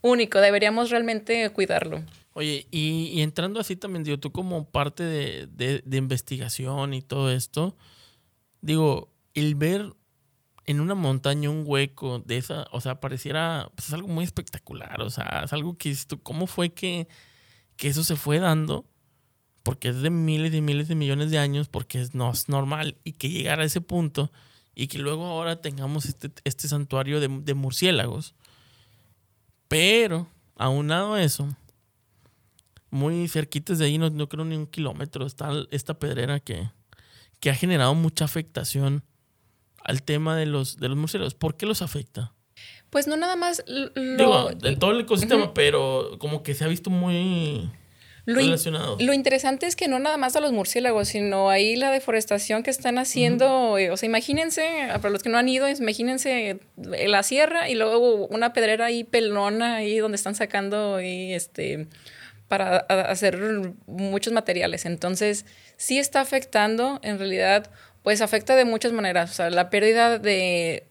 [0.00, 2.02] único, deberíamos realmente cuidarlo.
[2.38, 7.76] Oye, y, entrando así también, digo, tú como parte de, investigación y todo esto,
[8.60, 9.92] digo, el ver
[10.64, 15.02] en una montaña un hueco de esa, o sea, pareciera, pues es algo muy espectacular,
[15.02, 17.08] o sea, es algo que, ¿cómo fue que,
[17.76, 18.86] que eso se fue dando?
[19.64, 23.14] Porque es de miles y miles de millones de años, porque no es normal, y
[23.14, 24.30] que llegara a ese punto,
[24.76, 28.36] y que luego ahora tengamos este, este santuario de, de murciélagos.
[29.66, 31.48] Pero, aunado a eso,
[32.90, 36.70] muy cerquitas de ahí, no, no creo ni un kilómetro, está esta pedrera que,
[37.40, 39.04] que ha generado mucha afectación
[39.84, 41.34] al tema de los, de los murciélagos.
[41.34, 42.32] ¿Por qué los afecta?
[42.90, 43.88] Pues no nada más lo...
[44.16, 47.70] Digo, en todo el ecosistema, pero como que se ha visto muy...
[48.24, 48.42] lo,
[48.98, 52.70] lo, interesante es que no nada más a los murciélagos, sino ahí la deforestación que
[52.70, 53.78] están haciendo.
[53.78, 58.26] Eh, o sea, imagínense, para los que no han ido, imagínense la sierra y luego
[58.26, 61.88] una pedrera ahí pelona ahí donde están sacando y este
[62.48, 63.38] para hacer
[63.86, 64.86] muchos materiales.
[64.86, 65.44] Entonces,
[65.76, 67.70] sí está afectando, en realidad,
[68.02, 69.30] pues afecta de muchas maneras.
[69.30, 70.86] O sea, la pérdida de,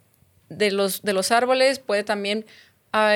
[0.50, 2.46] de, los, de los árboles puede también
[2.92, 3.16] a,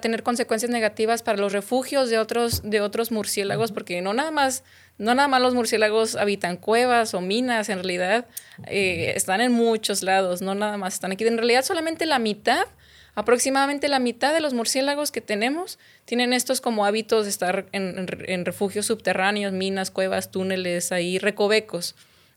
[0.00, 4.64] tener consecuencias negativas para los refugios de otros, de otros murciélagos, porque no nada más,
[4.98, 8.26] no nada más los murciélagos habitan cuevas o minas, en realidad
[8.66, 11.26] eh, están en muchos lados, no nada más están aquí.
[11.26, 12.66] En realidad solamente la mitad,
[13.14, 18.44] aproximadamente la mitad de los murciélagos que tenemos tienen estos como hábitos de estar en,
[18.46, 21.94] refugios subterráneos, minas, cuevas, túneles, ahí recovecos.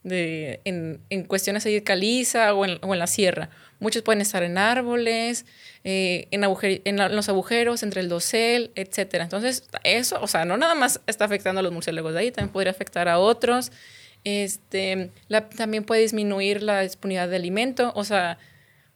[0.08, 3.50] En, cuestiones de caliza o en, la sierra.
[3.80, 5.46] Muchos pueden estar en árboles,
[5.84, 9.16] eh, en, en, los agujeros, entre el dosel, etc.
[9.16, 12.54] Entonces, eso, o sea, no nada más está afectando a los murciélagos de ahí, también
[12.54, 13.72] podría afectar a otros.
[14.26, 15.12] Este,
[15.56, 18.40] también puede disminuir la disponibilidad de alimento, o sea,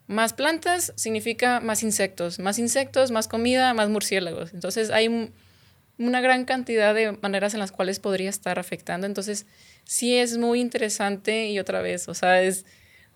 [0.10, 4.56] más plantas significa más insectos, más insectos, más comida, más murciélagos.
[4.56, 5.32] Entonces, hay
[6.00, 9.06] una gran cantidad de maneras en las cuales podría estar afectando.
[9.06, 9.46] Entonces,
[9.84, 12.66] sí es muy interesante y otra vez, o sea, es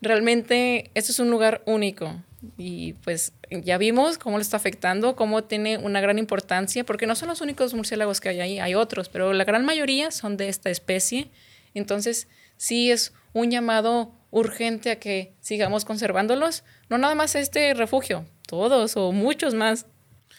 [0.00, 2.22] realmente esto es un lugar único
[2.56, 7.16] y pues ya vimos cómo le está afectando, cómo tiene una gran importancia, porque no
[7.16, 10.48] son los únicos murciélagos que hay ahí, hay otros, pero la gran mayoría son de
[10.48, 11.28] esta especie.
[11.74, 18.26] Entonces, sí es un llamado urgente a que sigamos conservándolos, no nada más este refugio,
[18.48, 19.86] todos o muchos más.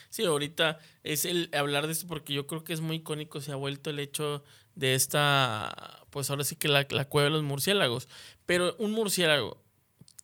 [0.09, 3.53] Sí, ahorita es el hablar de esto porque yo creo que es muy icónico, se
[3.53, 4.43] ha vuelto el hecho
[4.75, 8.09] de esta, pues ahora sí que la, la cueva de los murciélagos.
[8.45, 9.63] Pero un murciélago,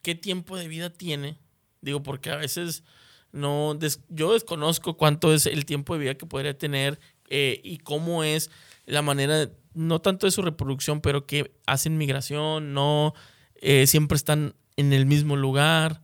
[0.02, 1.38] ¿qué tiempo de vida tiene?
[1.80, 2.84] Digo, porque a veces
[3.32, 7.00] no, yo desconozco cuánto es el tiempo de vida que podría tener
[7.30, 8.52] eh, y cómo es
[8.86, 13.14] la manera, no tanto de su reproducción, pero que hacen migración, no
[13.62, 16.02] eh, siempre están en el mismo lugar.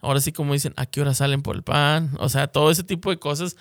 [0.00, 2.10] Ahora sí, como dicen, ¿a qué hora salen por el pan?
[2.18, 3.56] O sea, todo ese tipo de cosas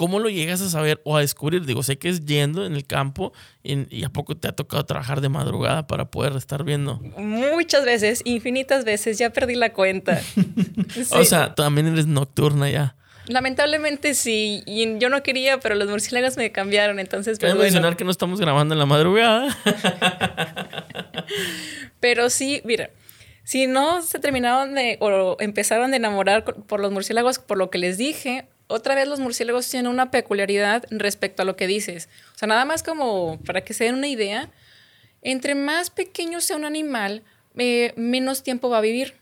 [0.00, 1.66] ¿Cómo lo llegas a saber o a descubrir?
[1.66, 5.20] Digo, sé que es yendo en el campo y, a poco te ha tocado trabajar
[5.20, 7.02] de madrugada para poder estar viendo.
[7.18, 10.18] Muchas veces, infinitas veces, ya perdí la cuenta.
[11.12, 12.96] O sea, también eres nocturna ya.
[13.30, 17.38] Lamentablemente sí, y yo no quería, pero los murciélagos me cambiaron, entonces...
[17.38, 19.56] Pues, mencionar que no estamos grabando en la madrugada.
[22.00, 22.90] pero sí, mira,
[23.44, 27.78] si no se terminaron de, o empezaron de enamorar por los murciélagos, por lo que
[27.78, 32.08] les dije, otra vez los murciélagos tienen una peculiaridad respecto a lo que dices.
[32.34, 34.50] O sea, nada más como para que se den una idea,
[35.22, 37.22] entre más pequeño sea un animal,
[37.56, 39.14] eh, menos tiempo va a vivir.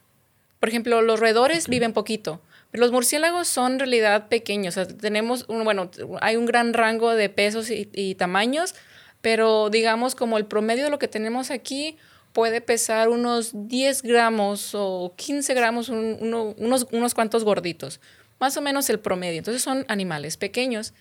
[0.61, 2.40] Por ejemplo, los roedores viven poquito,
[2.72, 4.78] los murciélagos son en realidad pequeños.
[5.00, 5.90] Tenemos, un, bueno,
[6.20, 8.74] hay un gran rango de pesos y, tamaños,
[9.20, 11.96] pero digamos como el promedio de lo que tenemos aquí
[12.32, 18.00] puede pesar unos 10 gramos o 15 gramos, unos, unos cuantos gorditos
[18.38, 19.38] más o menos el promedio.
[19.38, 20.94] Entonces son animales pequeños,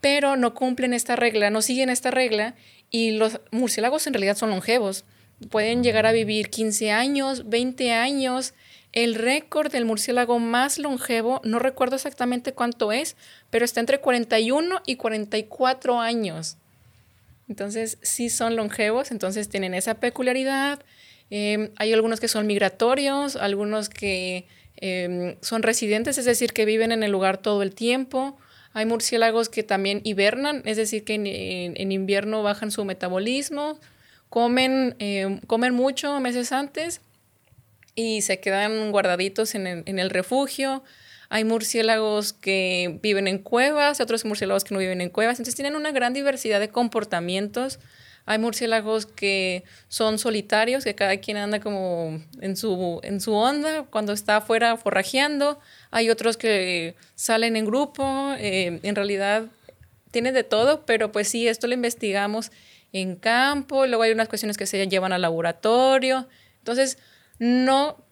[0.00, 2.54] pero no cumplen esta regla, no siguen esta regla
[2.90, 5.04] y los murciélagos en realidad son longevos.
[5.50, 8.54] Pueden llegar a vivir 15 años, 20 años.
[8.96, 13.16] El récord del murciélago más longevo, no recuerdo exactamente cuánto es,
[13.50, 16.56] pero está entre 41 y 44 años.
[17.48, 20.80] Entonces, sí son longevos, entonces tienen esa peculiaridad.
[21.30, 24.46] Eh, hay algunos que son migratorios, algunos que
[24.78, 28.36] Em, son residentes, es decir, que viven en el lugar todo el tiempo.
[28.72, 33.78] Hay murciélagos que también hibernan, es decir, que en, invierno bajan su metabolismo,
[34.28, 37.00] comen, em, comen mucho meses antes
[37.96, 40.84] y se quedan guardaditos en el, en el refugio.
[41.28, 45.40] Hay murciélagos que viven en cuevas, otros murciélagos que no viven en cuevas.
[45.40, 47.80] Entonces tienen una gran diversidad de comportamientos
[48.28, 53.84] hay murciélagos que son solitarios, que cada quien anda como en su, en su onda
[53.84, 55.60] cuando está afuera forrajeando.
[55.92, 58.34] Hay otros que salen en grupo.
[58.38, 59.44] Eh, en realidad
[60.10, 62.50] tiene de todo, pero pues sí, esto lo investigamos
[62.92, 63.86] en campo.
[63.86, 66.26] Luego hay unas cuestiones que se llevan al laboratorio.
[66.58, 66.98] Entonces,
[67.38, 68.04] no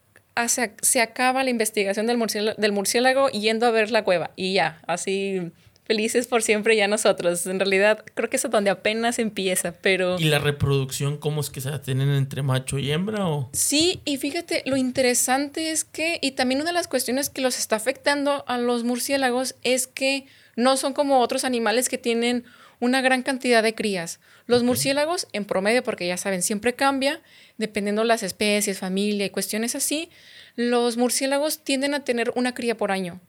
[0.82, 4.80] se acaba la investigación del murciélago, del murciélago yendo a ver la cueva y ya,
[4.86, 5.52] así
[5.84, 7.46] felices por siempre ya nosotros.
[7.46, 10.18] En realidad, creo que es donde apenas empieza, pero...
[10.18, 13.50] ¿Y la reproducción cómo es que se tienen entre macho y hembra o...?
[13.52, 17.58] Sí, y fíjate, lo interesante es que, y también una de las cuestiones que los
[17.58, 22.44] está afectando a los murciélagos es que no son como otros animales que tienen
[22.84, 24.20] una gran cantidad de crías.
[24.46, 27.20] Los murciélagos, en promedio, porque ya saben, siempre cambia,
[27.56, 30.10] dependiendo las especies, familia y cuestiones así,
[30.54, 33.20] los murciélagos tienden a tener una cría por año.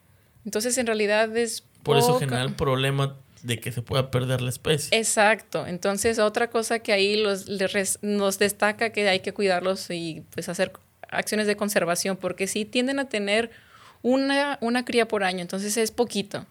[0.44, 4.50] Entonces, en realidad es por eso genera el problema de que se pueda perder la
[4.50, 4.98] especie.
[4.98, 5.68] Exacto.
[5.68, 7.48] Entonces, otra cosa que ahí los,
[8.02, 10.74] nos destaca que hay que cuidarlos y pues hacer
[11.10, 13.52] acciones de conservación, porque sí tienden a tener
[14.02, 16.46] una, una cría por año, entonces es poquito.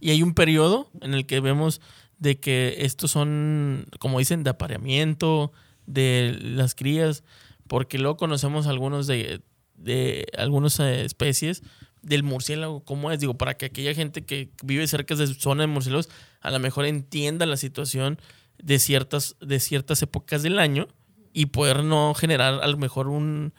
[0.00, 1.80] Y hay un periodo en el que vemos
[2.18, 5.52] de que estos son, como dicen, de apareamiento
[5.86, 7.24] de las crías,
[7.66, 9.40] porque luego conocemos algunos de,
[9.74, 11.62] de algunas eh, especies
[12.02, 13.20] del murciélago, ¿cómo es?
[13.20, 16.08] Digo, para que aquella gente que vive cerca de zona de murciélagos
[16.40, 18.20] a lo mejor entienda la situación
[18.58, 20.88] de ciertas, de ciertas épocas del año
[21.32, 23.52] y poder no generar a lo mejor un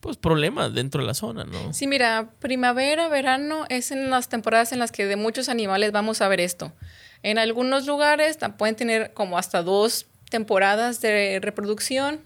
[0.00, 1.72] pues problema dentro de la zona, ¿no?
[1.72, 6.20] Sí, mira, primavera, verano es en las temporadas en las que de muchos animales vamos
[6.20, 6.72] a ver esto.
[7.22, 12.20] En algunos lugares pueden tener como hasta dos temporadas de reproducción,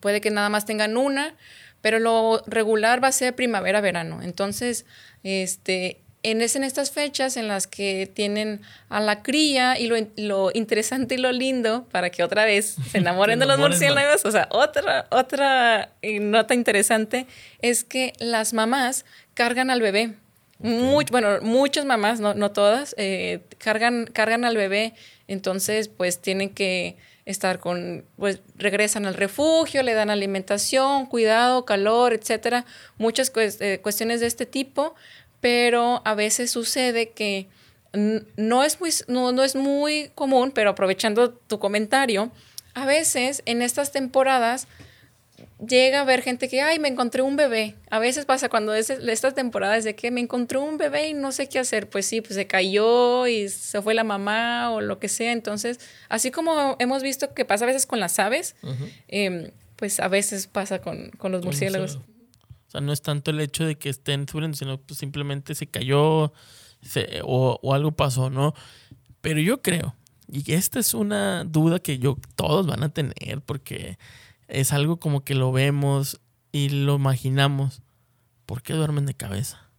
[0.00, 1.34] puede que nada más tengan una,
[1.80, 4.22] pero lo regular va a ser primavera-verano.
[4.22, 4.86] Entonces,
[5.22, 9.86] este, en, es en estas fechas en las que tienen a la cría y
[10.16, 14.32] lo, interesante y lo lindo para que otra vez se enamoren de los murciélagos, o
[14.32, 17.26] sea, otra, otra nota interesante
[17.60, 19.04] es que las mamás
[19.34, 20.14] cargan al bebé.
[20.58, 24.94] Bueno, muchas mamás, no, no todas, eh, cargan, cargan al bebé,
[25.28, 32.12] entonces pues tienen que estar con, pues regresan al refugio, le dan alimentación, cuidado, calor,
[32.12, 32.66] etcétera,
[32.98, 34.94] muchas eh, cuestiones de este tipo,
[35.40, 37.48] pero a veces sucede que
[37.92, 42.30] no es muy, no, no es muy común, pero aprovechando tu comentario,
[42.74, 44.66] a veces en estas temporadas
[45.58, 47.76] llega a ver gente que, ay, me encontré un bebé.
[47.90, 51.32] A veces pasa cuando es estas temporadas de que me encontré un bebé y no
[51.32, 51.88] sé qué hacer.
[51.88, 55.32] Pues sí, pues se cayó y se fue la mamá o lo que sea.
[55.32, 58.56] Entonces, así como hemos visto que pasa a veces con las aves,
[59.08, 61.96] em, pues a veces pasa con, los murciélagos.
[61.96, 65.66] O sea, no es tanto el hecho de que estén sufriendo, sino pues simplemente se
[65.66, 66.32] cayó
[67.22, 68.54] o, o algo pasó, ¿no?
[69.20, 69.94] Pero yo creo,
[70.30, 73.98] y esta es una duda que yo todos van a tener, porque
[74.48, 76.20] es algo como que lo vemos
[76.52, 77.82] y lo imaginamos.
[78.46, 79.70] ¿Por qué duermen de cabeza?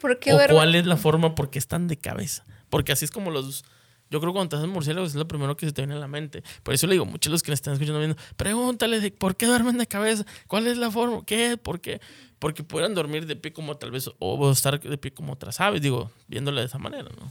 [0.00, 2.44] ¿Por qué ¿O cuál es la forma por qué están de cabeza?
[2.70, 3.64] Porque así es como los...
[4.10, 5.98] Yo creo que cuando estás en murciélagos es lo primero que se te viene a
[5.98, 6.42] la mente.
[6.62, 9.36] Por eso le digo, muchos de los que me están escuchando viendo, pregúntale de por
[9.36, 12.00] qué duermen de cabeza, cuál es la forma, qué, por qué.
[12.38, 15.82] Porque puedan dormir de pie como tal vez, o estar de pie como otras aves,
[15.82, 17.30] digo, viéndole de esa manera, ¿no?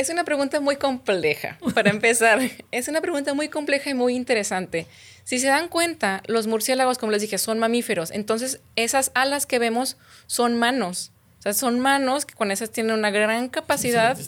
[0.00, 2.40] Es una pregunta muy compleja, para empezar.
[2.70, 4.86] es una pregunta muy compleja y muy interesante.
[5.24, 8.10] Si se dan cuenta, los murciélagos, como les dije, son mamíferos.
[8.10, 11.12] Entonces, esas alas que vemos son manos.
[11.38, 14.18] O sea, son manos que con esas tienen una gran capacidad.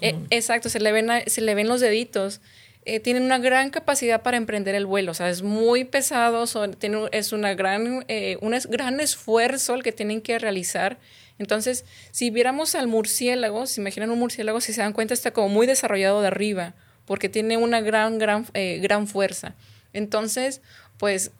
[0.00, 2.40] Eh, exacto, se le, ven se le ven los deditos.
[2.84, 5.10] Eh, tienen una gran capacidad para emprender el vuelo.
[5.10, 6.76] O sea, es muy pesado, son,
[7.10, 10.98] es una gran, eh, un gran esfuerzo el que tienen que realizar.
[11.38, 15.48] Entonces, si viéramos al murciélago, si imaginan un murciélago, si se dan cuenta, está como
[15.48, 16.74] muy desarrollado de arriba,
[17.04, 19.54] porque tiene una gran, gran, eh, gran fuerza.
[19.92, 20.62] Entonces,
[20.98, 21.32] pues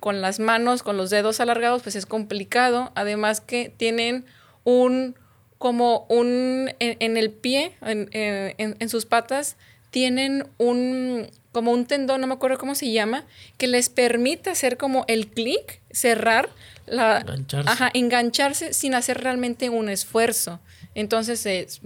[0.00, 2.92] con las manos, con los dedos alargados, pues es complicado.
[2.94, 4.26] Además que tienen
[4.64, 5.16] un,
[5.58, 9.56] como un, en, el pie, eh, en, en, sus patas,
[9.90, 13.24] tienen un, como un tendón, no me acuerdo cómo se llama,
[13.56, 16.50] que les permite hacer como el clic, cerrar
[16.86, 17.70] la, engancharse.
[17.70, 20.60] Ajá, engancharse sin hacer realmente un esfuerzo.
[20.94, 21.80] Entonces es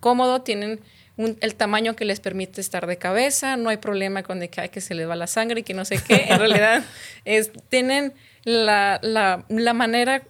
[0.00, 0.80] cómodo, tienen
[1.16, 4.80] el tamaño que les permite estar de cabeza, no hay problema con de que, que
[4.80, 6.26] se les va la sangre y que no sé qué.
[6.28, 6.84] En realidad
[7.24, 8.12] es, tienen
[8.44, 10.22] la, la, la, manera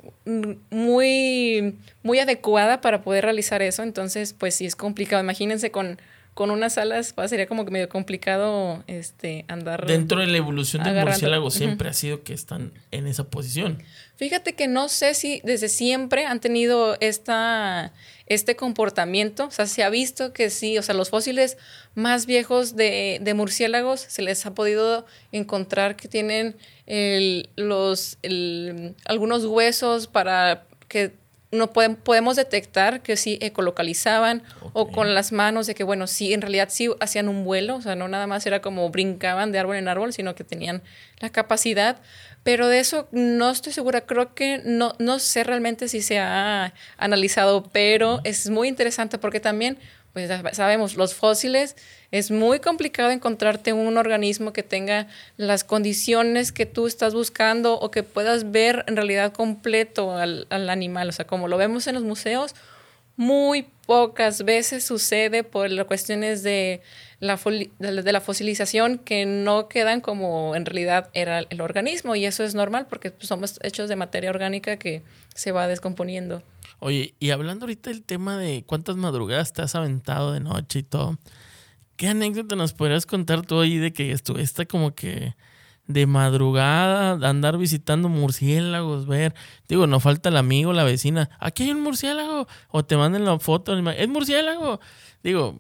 [0.71, 3.83] muy, muy adecuada para poder realizar eso.
[3.83, 5.23] Entonces, pues sí es complicado.
[5.23, 6.01] Imagínense con
[6.37, 9.87] con unas alas pues, sería como que medio complicado este, andar.
[9.87, 13.82] Dentro de la evolución del murciélago siempre ha sido que están en esa posición.
[14.16, 17.95] Fíjate que no sé si desde siempre han tenido esta,
[18.26, 19.47] este comportamiento.
[19.47, 21.57] O sea, se ha visto que sí, o sea, los fósiles
[21.95, 28.18] más viejos de, de murciélagos se les ha podido encontrar que tienen el, los,
[29.07, 31.14] algunos huesos para que
[31.57, 34.43] no podemos detectar que sí ecolocalizaban
[34.73, 37.83] o con las manos de que, bueno, sí, en realidad sí hacían un vuelo, o
[37.83, 40.83] sea, no nada más era como brincaban de árbol en árbol, sino que tenían
[41.19, 42.01] la capacidad.
[42.43, 46.75] Pero de eso no estoy segura, creo que no, no sé realmente si se ha
[46.97, 49.79] analizado, pero es muy interesante porque también
[50.17, 51.77] pues sabemos, los fósiles
[52.11, 57.91] es muy complicado encontrarte un organismo que tenga las condiciones que tú estás buscando o
[57.91, 61.11] que puedas ver en realidad completo al, animal.
[61.11, 62.55] O sea, como lo vemos en los museos,
[63.17, 66.81] muy pocas veces sucede por cuestiones de
[67.21, 67.39] la,
[67.79, 72.55] de la fosilización que no quedan como en realidad era el organismo y eso es
[72.55, 75.03] normal porque pues, somos hechos de materia orgánica que
[75.35, 76.43] se va descomponiendo.
[76.79, 80.83] Oye, y hablando ahorita del tema de cuántas madrugadas te has aventado de noche y
[80.83, 81.18] todo,
[81.97, 85.35] ¿qué anécdota nos podrías contar tú ahí de que estuviste como que
[85.87, 89.35] de madrugada, andar visitando murciélagos, ver,
[89.68, 93.39] digo, no falta el amigo, la vecina, aquí hay un murciélago, o te manden la
[93.39, 94.81] foto, es murciélago,
[95.22, 95.59] digo,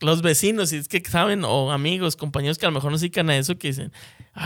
[0.00, 3.10] los vecinos, si es que saben, o amigos, compañeros que a lo mejor no se
[3.14, 3.92] a eso, que dicen,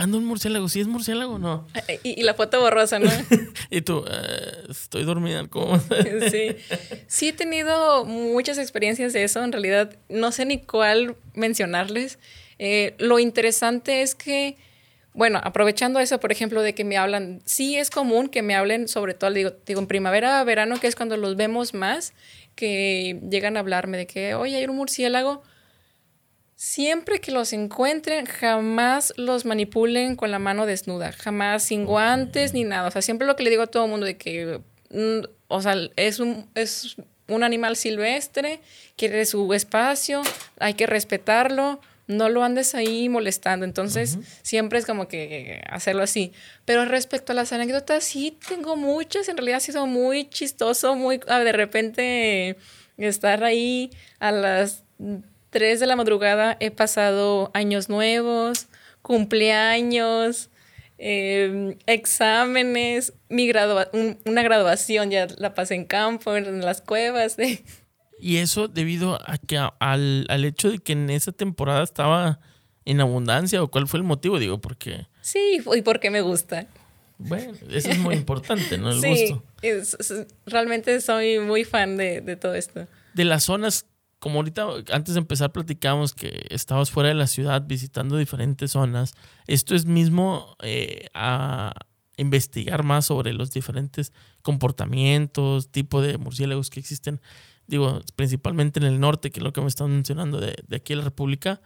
[0.07, 1.67] no, un murciélago, sí es murciélago, no.
[2.03, 3.09] Y, la foto borrosa, ¿no?
[3.69, 5.79] y tú, eh, estoy dormida, ¿cómo?
[6.31, 6.55] sí.
[7.07, 12.19] Sí he tenido muchas experiencias de eso, en realidad no sé ni cuál mencionarles.
[12.59, 14.57] Eh, lo interesante es que,
[15.13, 18.87] bueno, aprovechando eso, por ejemplo, de que me hablan, sí es común que me hablen,
[18.87, 22.13] sobre todo, digo, digo en primavera, verano, que es cuando los vemos más,
[22.55, 25.43] que llegan a hablarme de que, oye, hay un murciélago.
[26.65, 32.63] Siempre que los encuentren, jamás los manipulen con la mano desnuda, jamás sin guantes ni
[32.63, 32.87] nada.
[32.87, 35.61] O sea, siempre lo que le digo a todo el mundo de que, mm, o
[35.61, 36.95] sea, es un, es
[37.27, 38.61] un animal silvestre,
[38.95, 40.21] quiere su espacio,
[40.57, 43.65] hay que respetarlo no lo andes ahí molestando.
[43.65, 46.31] Entonces, siempre es como que hacerlo así.
[46.65, 49.27] Pero respecto a las anécdotas, sí tengo muchas.
[49.29, 52.57] En realidad ha sido muy chistoso, muy ah, de repente
[52.97, 53.89] estar ahí
[54.19, 54.83] a las
[55.53, 56.57] 3 de la madrugada.
[56.59, 58.67] He pasado años nuevos,
[59.01, 60.49] cumpleaños.
[60.97, 63.89] Em, exámenes, mi gradua
[64.25, 67.37] una graduación ya la pasé en campo, en las cuevas.
[68.19, 72.39] Y eso debido a que al, al, hecho de que en esa temporada estaba
[72.85, 75.07] en abundancia o cuál fue el motivo, digo, porque...
[75.21, 76.67] Sí, y porque me gusta.
[77.17, 78.91] Bueno, eso es muy importante, ¿no?
[78.91, 79.29] El sí,
[79.61, 80.27] gusto.
[80.45, 82.87] realmente soy muy fan de, de, todo esto.
[83.13, 83.85] De las zonas,
[84.23, 89.15] como ahorita, antes de empezar platicamos que estabas fuera de la ciudad visitando diferentes zonas.
[89.47, 91.73] Esto es mismo eh, a
[92.15, 97.19] investigar más sobre los diferentes comportamientos, tipo de murciélagos que existen
[97.67, 100.93] digo, principalmente en el norte, que es lo que me están mencionando de, de aquí
[100.93, 101.59] en la República,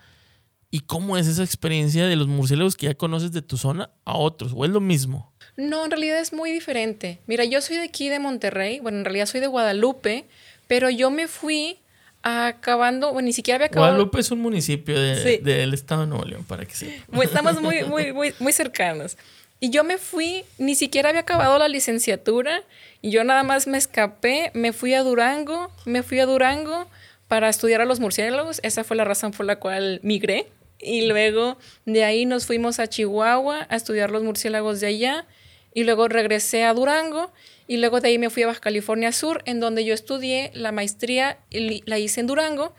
[0.71, 4.17] y cómo es esa experiencia de los murciélagos que ya conoces de tu zona a
[4.17, 5.31] otros, o es lo mismo.
[5.57, 7.21] No, en realidad es muy diferente.
[7.27, 10.25] Mira, yo soy de aquí de Monterrey, bueno, en realidad soy de Guadalupe,
[10.67, 11.81] pero yo me fui
[12.27, 13.93] acabando, bueno, ni siquiera había acabado.
[13.93, 17.23] Guadalupe es un municipio del estado de Nuevo León, para que sepa.
[17.23, 19.17] Estamos muy, muy, muy, muy cercanos.
[19.59, 22.63] Y yo me fui, ni siquiera había acabado la licenciatura
[23.01, 26.87] y yo nada más me escapé, me fui a Durango, me fui a Durango
[27.27, 28.59] para estudiar a los murciélagos.
[28.63, 30.47] Esa fue la razón por la cual migré.
[30.79, 35.25] Y luego de ahí nos fuimos a Chihuahua a estudiar los murciélagos de allá.
[35.73, 37.31] Y luego regresé a Durango.
[37.67, 40.71] Y luego de ahí me fui a Baja California Sur, en donde yo estudié la
[40.71, 42.73] maestría, la hice en Durango,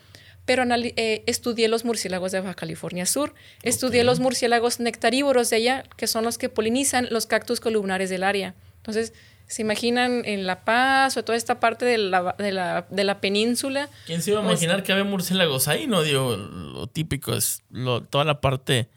[0.47, 3.35] pero eh, estudié los murciélagos de Baja California Sur.
[3.63, 8.23] Estudié los murciélagos nectarívoros de allá, que son los que polinizan los cactus columnares del
[8.23, 8.55] área.
[8.79, 9.13] Entonces,
[9.49, 13.19] ¿Se imaginan en La Paz o toda esta parte de la, de la, de la
[13.23, 13.89] península?
[14.05, 15.87] ¿Quién se iba a pues imaginar que había murciélagos ahí?
[15.87, 18.91] No, digo, lo típico es lo, toda la parte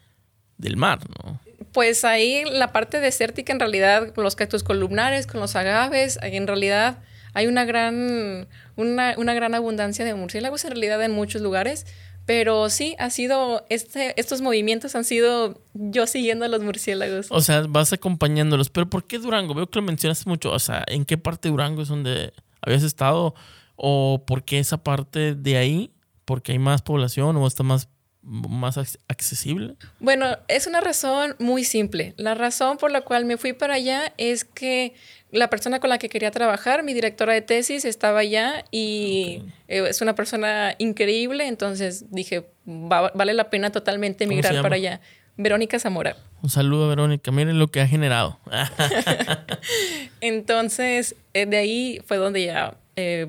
[0.58, 1.40] del mar, ¿no?
[1.72, 6.46] Pues ahí la parte desértica, en realidad, con los cactus columnares, con los agaves, en
[6.46, 6.98] realidad
[7.34, 8.46] hay una gran,
[8.76, 11.86] una, una gran abundancia de murciélagos, en realidad, en muchos lugares.
[12.24, 17.26] Pero sí, ha sido, este, estos movimientos han sido yo siguiendo a los murciélagos.
[17.30, 18.70] O sea, vas acompañándolos.
[18.70, 19.54] Pero ¿por qué Durango?
[19.54, 20.52] Veo que lo mencionaste mucho.
[20.52, 23.34] O sea, ¿en qué parte de Durango es donde habías estado?
[23.74, 25.90] ¿O por qué esa parte de ahí?
[26.24, 27.88] ¿Porque hay más población o está más,
[28.22, 29.74] más accesible?
[29.98, 32.14] Bueno, es una razón muy simple.
[32.16, 34.94] La razón por la cual me fui para allá es que
[35.32, 39.86] la persona con la que quería trabajar, mi directora de tesis, estaba allá y eh,
[39.88, 45.00] es una persona increíble, entonces dije, vale la pena totalmente emigrar para allá.
[45.36, 46.16] Verónica Zamora.
[46.42, 48.38] Un saludo a Verónica, miren lo que ha generado.
[50.20, 53.28] entonces, eh, de ahí fue donde ya eh,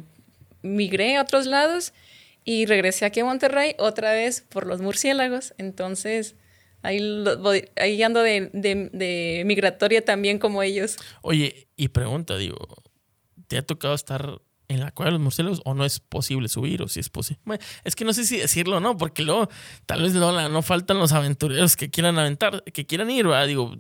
[0.62, 1.94] migré a otros lados
[2.44, 5.54] y regresé aquí a Monterrey otra vez por los murciélagos.
[5.58, 6.36] Entonces,
[6.84, 7.00] Ahí,
[7.78, 10.98] ahí ando de, de, migratoria también como ellos.
[11.22, 12.58] Oye, y pregunta, digo,
[13.48, 16.82] ¿te ha tocado estar en la cueva de los murciélagos o no es posible subir
[16.82, 17.42] o si es posible?
[17.86, 19.48] es que no sé si decirlo o no, porque luego
[19.86, 23.48] tal vez no, no faltan los aventureros que quieran aventar, que quieran ir, ¿verdad?
[23.48, 23.78] Digo,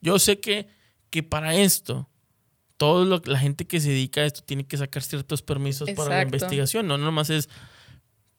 [0.00, 0.66] yo sé que,
[1.10, 2.08] que para esto,
[2.78, 6.22] todo la gente que se dedica a esto tiene que sacar ciertos permisos para la
[6.22, 7.50] investigación, no nomás es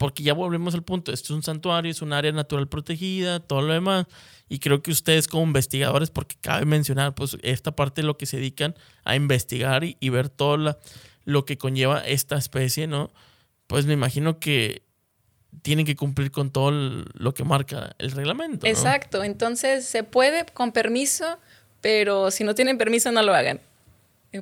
[0.02, 3.62] porque ya volvemos al punto, esto es un santuario, es un área natural protegida, todo
[3.62, 4.08] lo demás,
[4.50, 8.26] y creo que ustedes como investigadores, porque cabe mencionar, pues esta parte de lo que
[8.26, 8.74] se dedican
[9.04, 10.78] a investigar y, ver toda la,
[11.24, 13.12] lo que conlleva esta especie, ¿no?
[13.68, 14.82] Pues me imagino que
[15.62, 18.66] tienen que cumplir con todo lo que marca el reglamento.
[18.66, 21.38] Exacto, entonces se puede con permiso,
[21.80, 23.62] pero si no tienen permiso no lo hagan.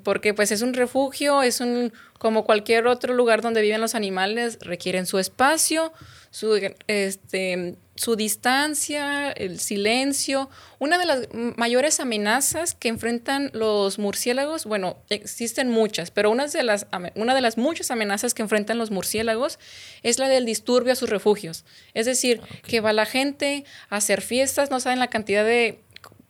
[0.04, 4.60] Porque pues es un refugio, es un como cualquier otro lugar donde viven los animales,
[4.62, 5.94] requieren su espacio,
[6.30, 10.50] su, este, su distancia, el silencio.
[10.80, 16.64] Una de las mayores amenazas que enfrentan los murciélagos, bueno, existen muchas, pero una de
[16.64, 19.58] las, una de las muchas amenazas que enfrentan los murciélagos
[20.04, 21.66] es la del disturbio a sus refugios.
[21.94, 25.80] Es decir, que va la gente a hacer fiestas, no saben la cantidad de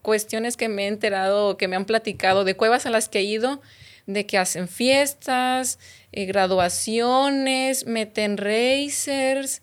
[0.10, 3.24] cuestiones que me he enterado, que me han platicado, de cuevas a las que he
[3.24, 3.62] ido,
[4.08, 5.78] de que hacen fiestas,
[6.12, 9.62] eh, graduaciones, meten racers,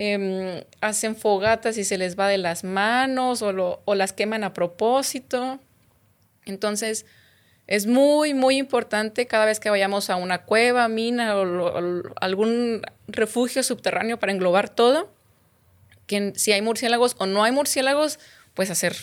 [0.00, 4.52] Em, hacen fogatas y se les va de las manos o, o las queman a
[4.52, 5.58] propósito.
[6.44, 7.04] Entonces,
[7.66, 13.64] es muy, muy importante cada vez que vayamos a una cueva, mina o, algún refugio
[13.64, 15.12] subterráneo para englobar todo,
[16.06, 18.20] que si hay murciélagos o no hay murciélagos,
[18.54, 18.94] pues hacer,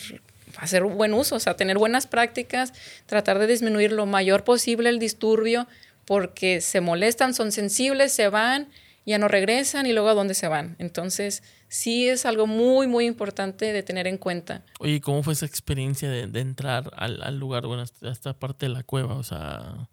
[0.58, 2.72] hacer buen uso, o sea, tener buenas prácticas,
[3.06, 5.66] tratar de disminuir lo mayor posible el disturbio,
[6.04, 8.68] porque se molestan, son sensibles, se van
[9.06, 10.74] ya no regresan y luego a dónde se van.
[10.78, 14.64] Entonces, sí es algo muy, muy importante de tener en cuenta.
[14.80, 18.82] Oye, ¿cómo fue esa experiencia de, entrar al, lugar, bueno, hasta esta parte de la
[18.82, 19.14] cueva?
[19.14, 19.88] O sea,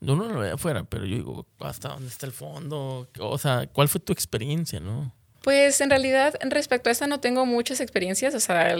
[0.00, 3.08] uno no lo ve afuera, pero yo digo, ¿hasta dónde está el fondo?
[3.20, 5.14] O sea, ¿cuál fue tu experiencia, no?
[5.48, 8.76] Pues en realidad, respecto a esta no tengo muchas experiencias, o sea,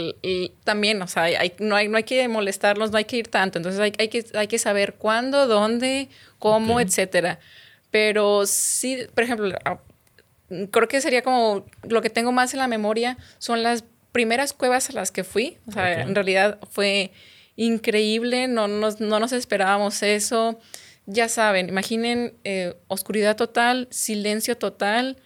[0.64, 3.56] también, o sea, hay, no, hay, no hay que molestarlos, no hay que ir tanto,
[3.56, 7.38] entonces hay, hay, que, hay que saber cuándo, dónde, cómo, etcétera.
[7.90, 9.78] Pero sí, por ejemplo, ah,
[10.70, 14.90] creo que sería como lo que tengo más en la memoria son las primeras cuevas
[14.90, 15.56] a las que fui.
[15.68, 17.12] O sea, en realidad fue
[17.56, 20.60] increíble, no nos, no nos esperábamos eso.
[21.06, 25.16] Ya saben, imaginen eh, oscuridad total, silencio total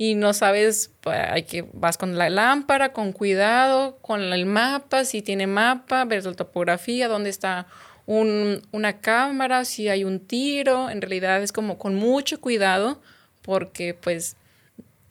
[0.00, 5.04] y no sabes, pues, hay que vas con la lámpara, con cuidado, con el mapa,
[5.04, 7.66] si tiene mapa, ver la topografía, dónde está
[8.06, 13.02] una cámara, si hay un tiro, en realidad es como con mucho cuidado
[13.42, 14.36] porque pues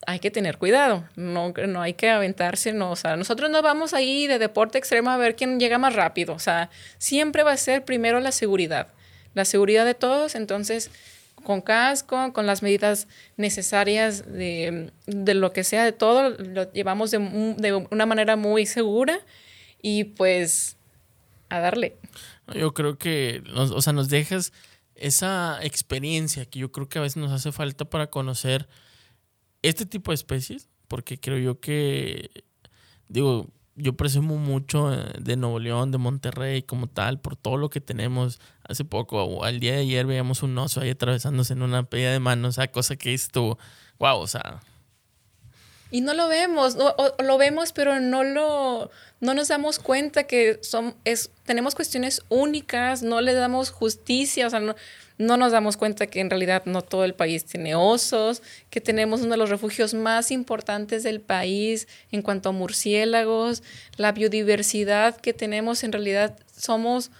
[0.04, 3.94] hay que tener cuidado, no, no hay que aventarse, no, o sea, nosotros no vamos
[3.94, 7.56] ahí de deporte extremo a ver quién llega más rápido, o sea, siempre va a
[7.56, 8.88] ser primero la seguridad,
[9.34, 10.90] la seguridad de todos, entonces
[11.44, 17.18] con casco, con las medidas necesarias de, lo que sea, de todo, lo llevamos de,
[17.58, 19.20] de una manera muy segura
[19.80, 20.76] y pues
[21.48, 21.96] a darle.
[22.54, 24.52] Yo creo que, nos, o sea, nos dejas
[24.94, 28.68] esa experiencia que yo creo que a veces nos hace falta para conocer
[29.62, 32.30] este tipo de especies, porque creo yo que,
[33.08, 33.48] digo,
[33.78, 37.80] yo presumo mucho eh, de Nuevo León, de Monterrey como tal, por todo lo que
[37.80, 38.40] tenemos.
[38.68, 42.20] Hace poco, al día de ayer, veíamos un oso ahí atravesándose en una pedida de
[42.20, 43.58] mano, o sea, cosa que estuvo,
[43.98, 44.60] wow, o sea,
[45.90, 50.58] y no lo vemos, o, lo vemos, pero no lo, no nos damos cuenta que
[50.62, 54.74] son, es, tenemos cuestiones únicas, no le damos justicia, o sea, no,
[55.16, 59.20] no nos damos cuenta que en realidad no todo el país tiene osos, que tenemos
[59.22, 63.62] uno de los refugios más importantes del país en cuanto a murciélagos,
[63.96, 67.10] la biodiversidad que tenemos, en realidad somos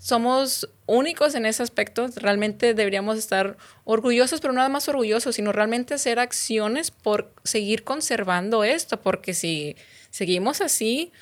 [0.00, 2.08] somos únicos en ese aspecto.
[2.16, 8.64] Realmente deberíamos estar orgullosos, pero nada más orgullosos, sino realmente hacer acciones por seguir conservando
[8.64, 9.76] esto, porque si
[10.10, 11.12] seguimos así,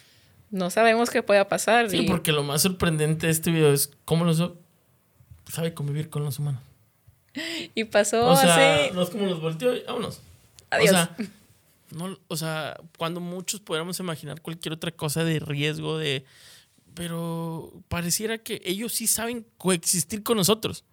[0.51, 1.91] no sabemos qué pueda pasar.
[1.91, 4.43] Sí, porque lo más sorprendente de este video es cómo los
[5.51, 6.62] sabe convivir con los humanos.
[7.74, 10.20] Y pasó o sea, No es como los volteó y vámonos.
[10.70, 10.91] Adiós.
[10.91, 11.16] O sea,
[11.91, 16.24] no, o sea, cuando muchos pudiéramos imaginar cualquier otra cosa de riesgo, de
[16.95, 20.84] pero pareciera que ellos sí saben coexistir con nosotros.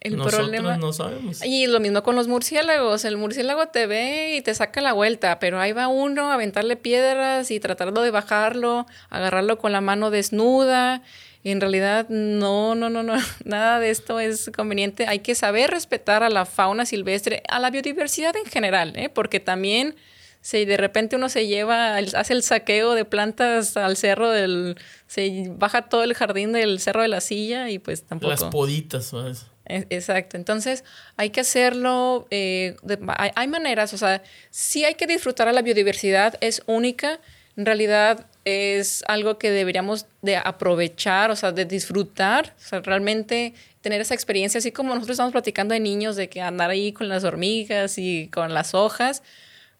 [0.00, 0.76] El nosotros problema.
[0.76, 1.44] no sabemos.
[1.44, 3.04] Y lo mismo con los murciélagos.
[3.04, 6.76] El murciélago te ve y te saca la vuelta, pero ahí va uno a aventarle
[6.76, 11.02] piedras y tratando de bajarlo, agarrarlo con la mano desnuda.
[11.42, 13.14] Y en realidad, no, no, no, no.
[13.44, 15.06] Nada de esto es conveniente.
[15.08, 19.08] Hay que saber respetar a la fauna silvestre, a la biodiversidad en general, ¿eh?
[19.08, 19.96] porque también
[20.40, 24.76] si de repente uno se lleva, hace el saqueo de plantas al cerro del,
[25.06, 28.30] se baja todo el jardín del cerro de la silla y pues tampoco.
[28.30, 29.46] Las poditas, ¿sabes?
[29.68, 30.84] E, exacto, entonces
[31.16, 32.76] hay que hacerlo, eh,
[33.16, 37.20] hay, maneras, o sea, sí hay que disfrutar a la biodiversidad, es única,
[37.56, 43.52] en realidad es algo que deberíamos de aprovechar, o sea, de disfrutar, o sea, realmente
[43.82, 47.08] tener esa experiencia, así como nosotros estamos platicando de niños, de que andar ahí con
[47.08, 49.22] las hormigas y con las hojas,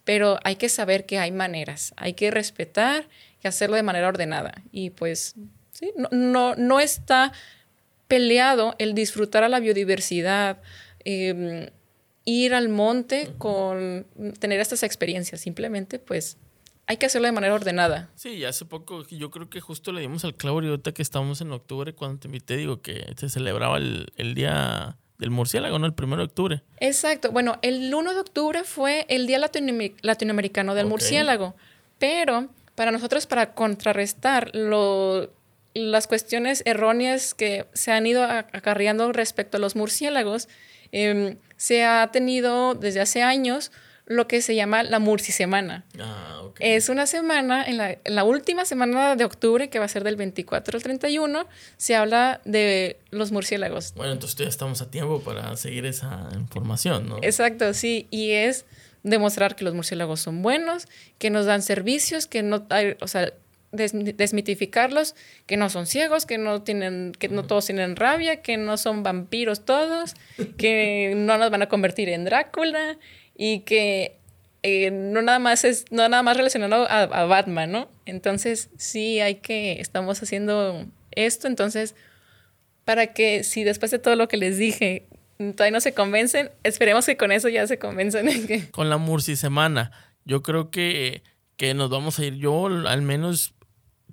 [0.09, 3.11] pero hay que saber que hay maneras, hay que respetar
[3.45, 4.63] y hacerlo de manera ordenada.
[4.73, 5.35] Y pues,
[5.71, 7.35] sí, no, no, no está
[8.07, 10.63] peleado el disfrutar a la biodiversidad,
[11.05, 11.69] em,
[12.25, 14.07] ir al monte con
[14.39, 15.43] tener estas experiencias.
[15.43, 16.39] Simplemente, pues,
[16.87, 18.09] hay que hacerlo de manera ordenada.
[18.15, 21.43] Sí, hace poco yo creo que justo le dimos al clavo y ahorita que estamos
[21.43, 25.87] en octubre, cuando te invité, digo que se celebraba el, el día del murciélago, ¿no?
[25.87, 26.63] El primero de octubre.
[26.79, 27.33] Exacto.
[27.33, 31.57] Bueno, el 1 de octubre fue el Día Latinoamericano del Murciélago,
[31.99, 35.33] pero para nosotros, para contrarrestar lo,
[35.75, 40.49] las cuestiones erróneas que se han ido acarreando respecto a los murciélagos,
[40.93, 43.73] em, se ha tenido desde hace años
[44.09, 45.85] lo que se llama la Murci Semana.
[46.01, 50.17] Ah, Es una semana, en la, última semana de octubre, que va a ser del
[50.17, 51.47] 24 al 31,
[51.77, 53.93] se habla de los murciélagos.
[53.95, 57.19] Bueno, entonces ya estamos a tiempo para seguir esa información, ¿no?
[57.23, 58.65] Exacto, sí, y es
[59.03, 60.87] demostrar que los murciélagos son buenos,
[61.19, 63.33] que nos dan servicios, que no hay, o sea,
[63.71, 65.15] desmitificarlos,
[65.47, 69.03] que no son ciegos, que no tienen, que no todos tienen rabia, que no son
[69.03, 70.15] vampiros todos,
[70.57, 72.97] que no nos van a convertir en Drácula
[73.39, 74.19] y que
[74.63, 77.89] eh, no nada más es no nada más relacionado a, Batman, ¿no?
[78.05, 81.95] Entonces sí hay que estamos haciendo esto, entonces
[82.85, 85.07] para que si después de todo lo que les dije
[85.39, 88.27] todavía no se convencen, esperemos que con eso ya se convenzan.
[88.73, 89.93] Con la Murci Semana,
[90.25, 91.23] yo creo que,
[91.57, 92.35] que nos vamos a ir.
[92.35, 93.55] Yo al menos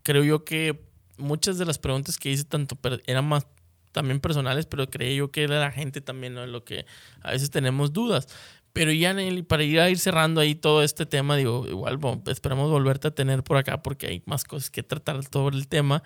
[0.04, 0.80] creo yo que
[1.18, 3.48] muchas de las preguntas que hice tanto eran más
[3.92, 6.46] también personales, pero creí yo que era la gente también, ¿no?
[6.46, 6.86] Lo que
[7.22, 8.28] a veces tenemos dudas.
[8.76, 9.16] Pero ya,
[9.48, 11.98] para ir a ir cerrando ahí todo este tema, digo, igual
[12.28, 16.04] esperamos volverte a tener por acá porque hay más cosas que tratar sobre el tema.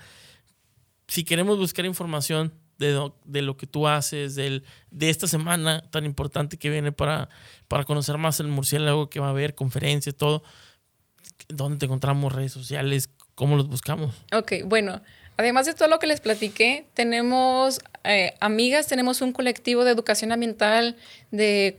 [1.08, 6.58] Si queremos buscar información de, lo que tú haces, del, de esta semana tan importante
[6.58, 7.30] que viene para,
[7.68, 10.44] para conocer más el murciélago que va a haber, conferencias, todo,
[11.48, 12.34] ¿dónde te encontramos?
[12.34, 14.14] Redes sociales, ¿cómo los buscamos?
[14.32, 15.02] Ok, bueno,
[15.40, 20.34] Además de todo lo que les platiqué, tenemos eh, amigas, tenemos un colectivo de educación
[20.34, 20.98] ambiental
[21.32, 21.78] de,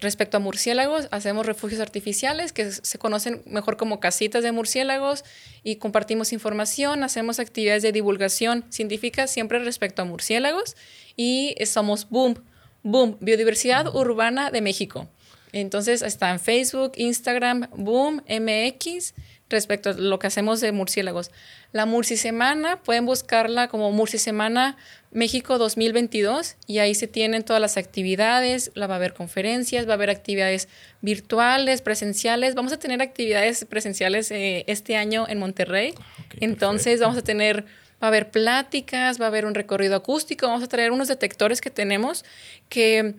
[0.00, 1.08] respecto a murciélagos.
[1.10, 5.24] Hacemos refugios artificiales que se conocen mejor como casitas de murciélagos
[5.64, 10.76] y compartimos información, hacemos actividades de divulgación científica siempre respecto a murciélagos
[11.16, 12.40] y somos Boom,
[12.84, 15.08] Boom, Biodiversidad Urbana de México.
[15.52, 19.14] Entonces está en Facebook, Instagram, Boom, MX
[19.50, 21.30] respecto a lo que hacemos de murciélagos.
[21.72, 24.76] La Murci Semana, pueden buscarla como Murci Semana
[25.10, 29.92] México 2022 y ahí se tienen todas las actividades, la va a haber conferencias, va
[29.92, 30.68] a haber actividades
[31.00, 32.54] virtuales, presenciales.
[32.54, 35.94] Vamos a tener actividades presenciales eh, este año en Monterrey.
[36.40, 37.64] Entonces vamos a tener,
[38.02, 41.60] va a haber pláticas, va a haber un recorrido acústico, vamos a traer unos detectores
[41.60, 42.24] que tenemos
[42.68, 43.14] que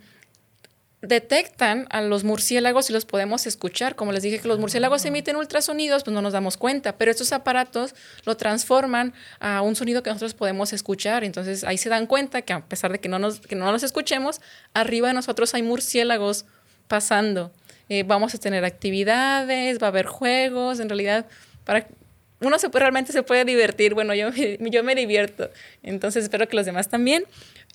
[1.02, 3.96] detectan a los murciélagos y los podemos escuchar.
[3.96, 7.32] Como les dije que los murciélagos emiten ultrasonidos, pues no nos damos cuenta, pero estos
[7.32, 7.96] aparatos
[8.26, 11.24] lo transforman a un sonido que nosotros podemos escuchar.
[11.24, 13.84] Entonces ahí se dan cuenta que a pesar de que no nos, que no los
[13.84, 14.42] escuchemos,
[14.74, 16.46] arriba de nosotros hay murciélagos
[16.88, 17.52] pasando.
[17.90, 21.26] Eh, vamos a tener actividades, va a haber juegos, en realidad,
[21.66, 21.88] para
[22.42, 23.94] uno se, realmente se puede divertir.
[23.94, 24.30] Bueno, yo,
[24.60, 25.50] yo me divierto.
[25.84, 27.24] Entonces espero que los demás también.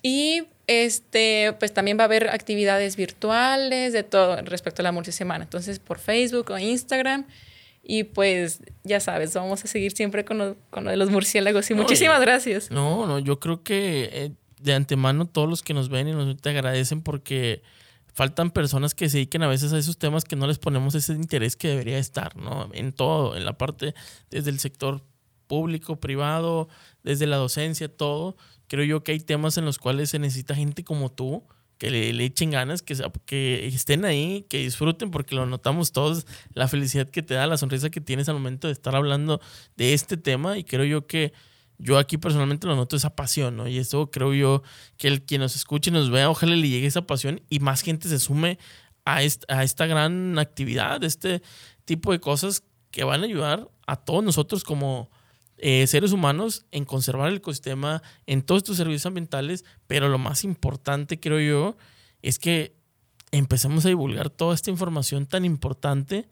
[0.03, 5.45] Y este, pues también va a haber actividades virtuales de todo respecto a la multisemana.
[5.45, 7.25] Entonces, por Facebook o Instagram.
[7.89, 11.71] Y pues, ya sabes, vamos a seguir siempre con lo, con lo de los murciélagos.
[11.71, 12.69] Y muchísimas gracias.
[12.69, 16.35] No, no, yo creo que eh, de antemano todos los que nos ven y nos
[16.37, 17.61] te agradecen porque
[18.17, 21.13] faltan personas que se dediquen a veces a esos temas que no les ponemos ese
[21.13, 22.67] interés que debería estar, ¿no?
[22.73, 23.93] En todo, en la parte
[24.31, 25.03] desde el sector
[25.45, 26.67] público, privado,
[27.03, 28.35] desde la docencia, todo
[28.67, 31.43] creo yo que hay temas en los cuales se necesita gente como tú,
[31.77, 37.07] que le, echen ganas, que, estén ahí, que disfruten, porque lo notamos todos, la felicidad
[37.07, 39.39] que te da, la sonrisa que tienes al momento de estar hablando
[39.75, 40.57] de este tema.
[40.57, 41.33] Y creo yo que
[41.79, 43.67] yo aquí personalmente lo noto esa pasión, ¿no?
[43.67, 44.63] Y eso creo yo
[44.97, 47.81] que el quien nos escuche y nos vea, ojalá le llegue esa pasión y más
[47.81, 48.57] gente se sume
[49.05, 51.41] a esta, a esta gran actividad, este
[51.85, 55.09] tipo de cosas que van a ayudar a todos nosotros como
[55.57, 60.43] eh, seres humanos en conservar el ecosistema, en todos estos servicios ambientales, pero lo más
[60.43, 61.77] importante, creo yo,
[62.21, 62.75] es que
[63.31, 66.29] empecemos a divulgar toda esta información tan importante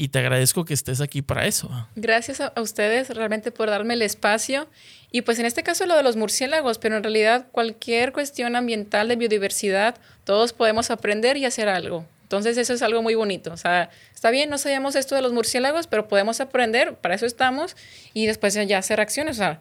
[0.00, 1.70] y te agradezco que estés aquí para eso.
[1.94, 4.66] Gracias a, ustedes realmente por darme el espacio
[5.10, 9.08] y pues en este caso lo de los murciélagos, pero en realidad cualquier cuestión ambiental
[9.08, 12.06] de biodiversidad, todos podemos aprender y hacer algo.
[12.22, 13.52] Entonces eso es algo muy bonito.
[13.52, 17.26] O sea, está bien, no sabíamos esto de los murciélagos, pero podemos aprender, para eso
[17.26, 17.76] estamos,
[18.14, 19.36] y después ya hacer acciones.
[19.36, 19.60] O sea,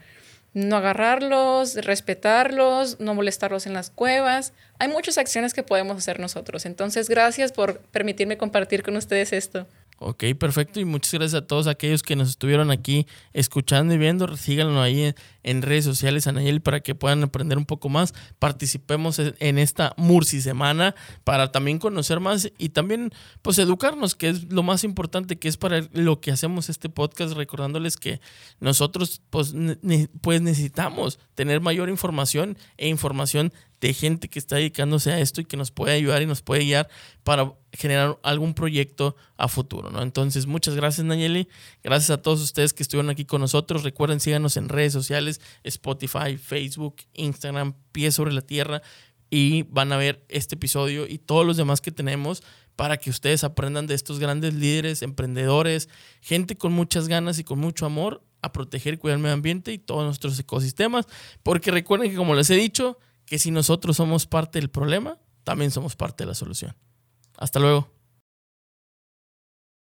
[0.54, 4.54] no agarrarlos, respetarlos, no molestarlos en las cuevas.
[4.78, 6.66] Hay muchas acciones que podemos hacer nosotros.
[6.66, 9.68] Entonces, gracias por permitirme compartir con ustedes esto.
[10.02, 10.80] Ok, perfecto.
[10.80, 14.38] Y muchas gracias a todos aquellos que nos estuvieron aquí escuchando y viendo.
[14.38, 18.14] Síganlo ahí en, redes sociales, Anayeli, para que puedan aprender un poco más.
[18.40, 20.96] Participemos en esta Murci Semana
[21.26, 25.58] para también conocer más y también pues educarnos, que es lo más importante, que es
[25.58, 28.22] para lo que hacemos este podcast, recordándoles que
[28.62, 29.54] nosotros pues,
[30.22, 33.52] pues necesitamos tener mayor información e información
[33.82, 36.64] de gente que está dedicándose a esto y que nos puede ayudar y nos puede
[36.64, 36.90] guiar
[37.24, 40.02] para generar algún proyecto a futuro, ¿no?
[40.02, 41.48] Entonces, muchas gracias, Nayeli.
[41.84, 43.84] Gracias a todos ustedes que estuvieron aquí con nosotros.
[43.84, 48.82] Recuerden, síganos en redes sociales, Spotify, Facebook, Instagram, Pie sobre la Tierra
[49.30, 52.44] y van a ver este episodio y todos los demás que tenemos
[52.76, 55.90] para que ustedes aprendan de estos grandes líderes, emprendedores,
[56.22, 59.74] gente con muchas ganas y con mucho amor a proteger y cuidar el medio ambiente
[59.74, 61.06] y todos nuestros ecosistemas,
[61.44, 62.98] porque recuerden que como les he dicho,
[63.30, 66.76] que si nosotros somos parte del problema, también somos parte de la solución.
[67.38, 67.99] Hasta luego.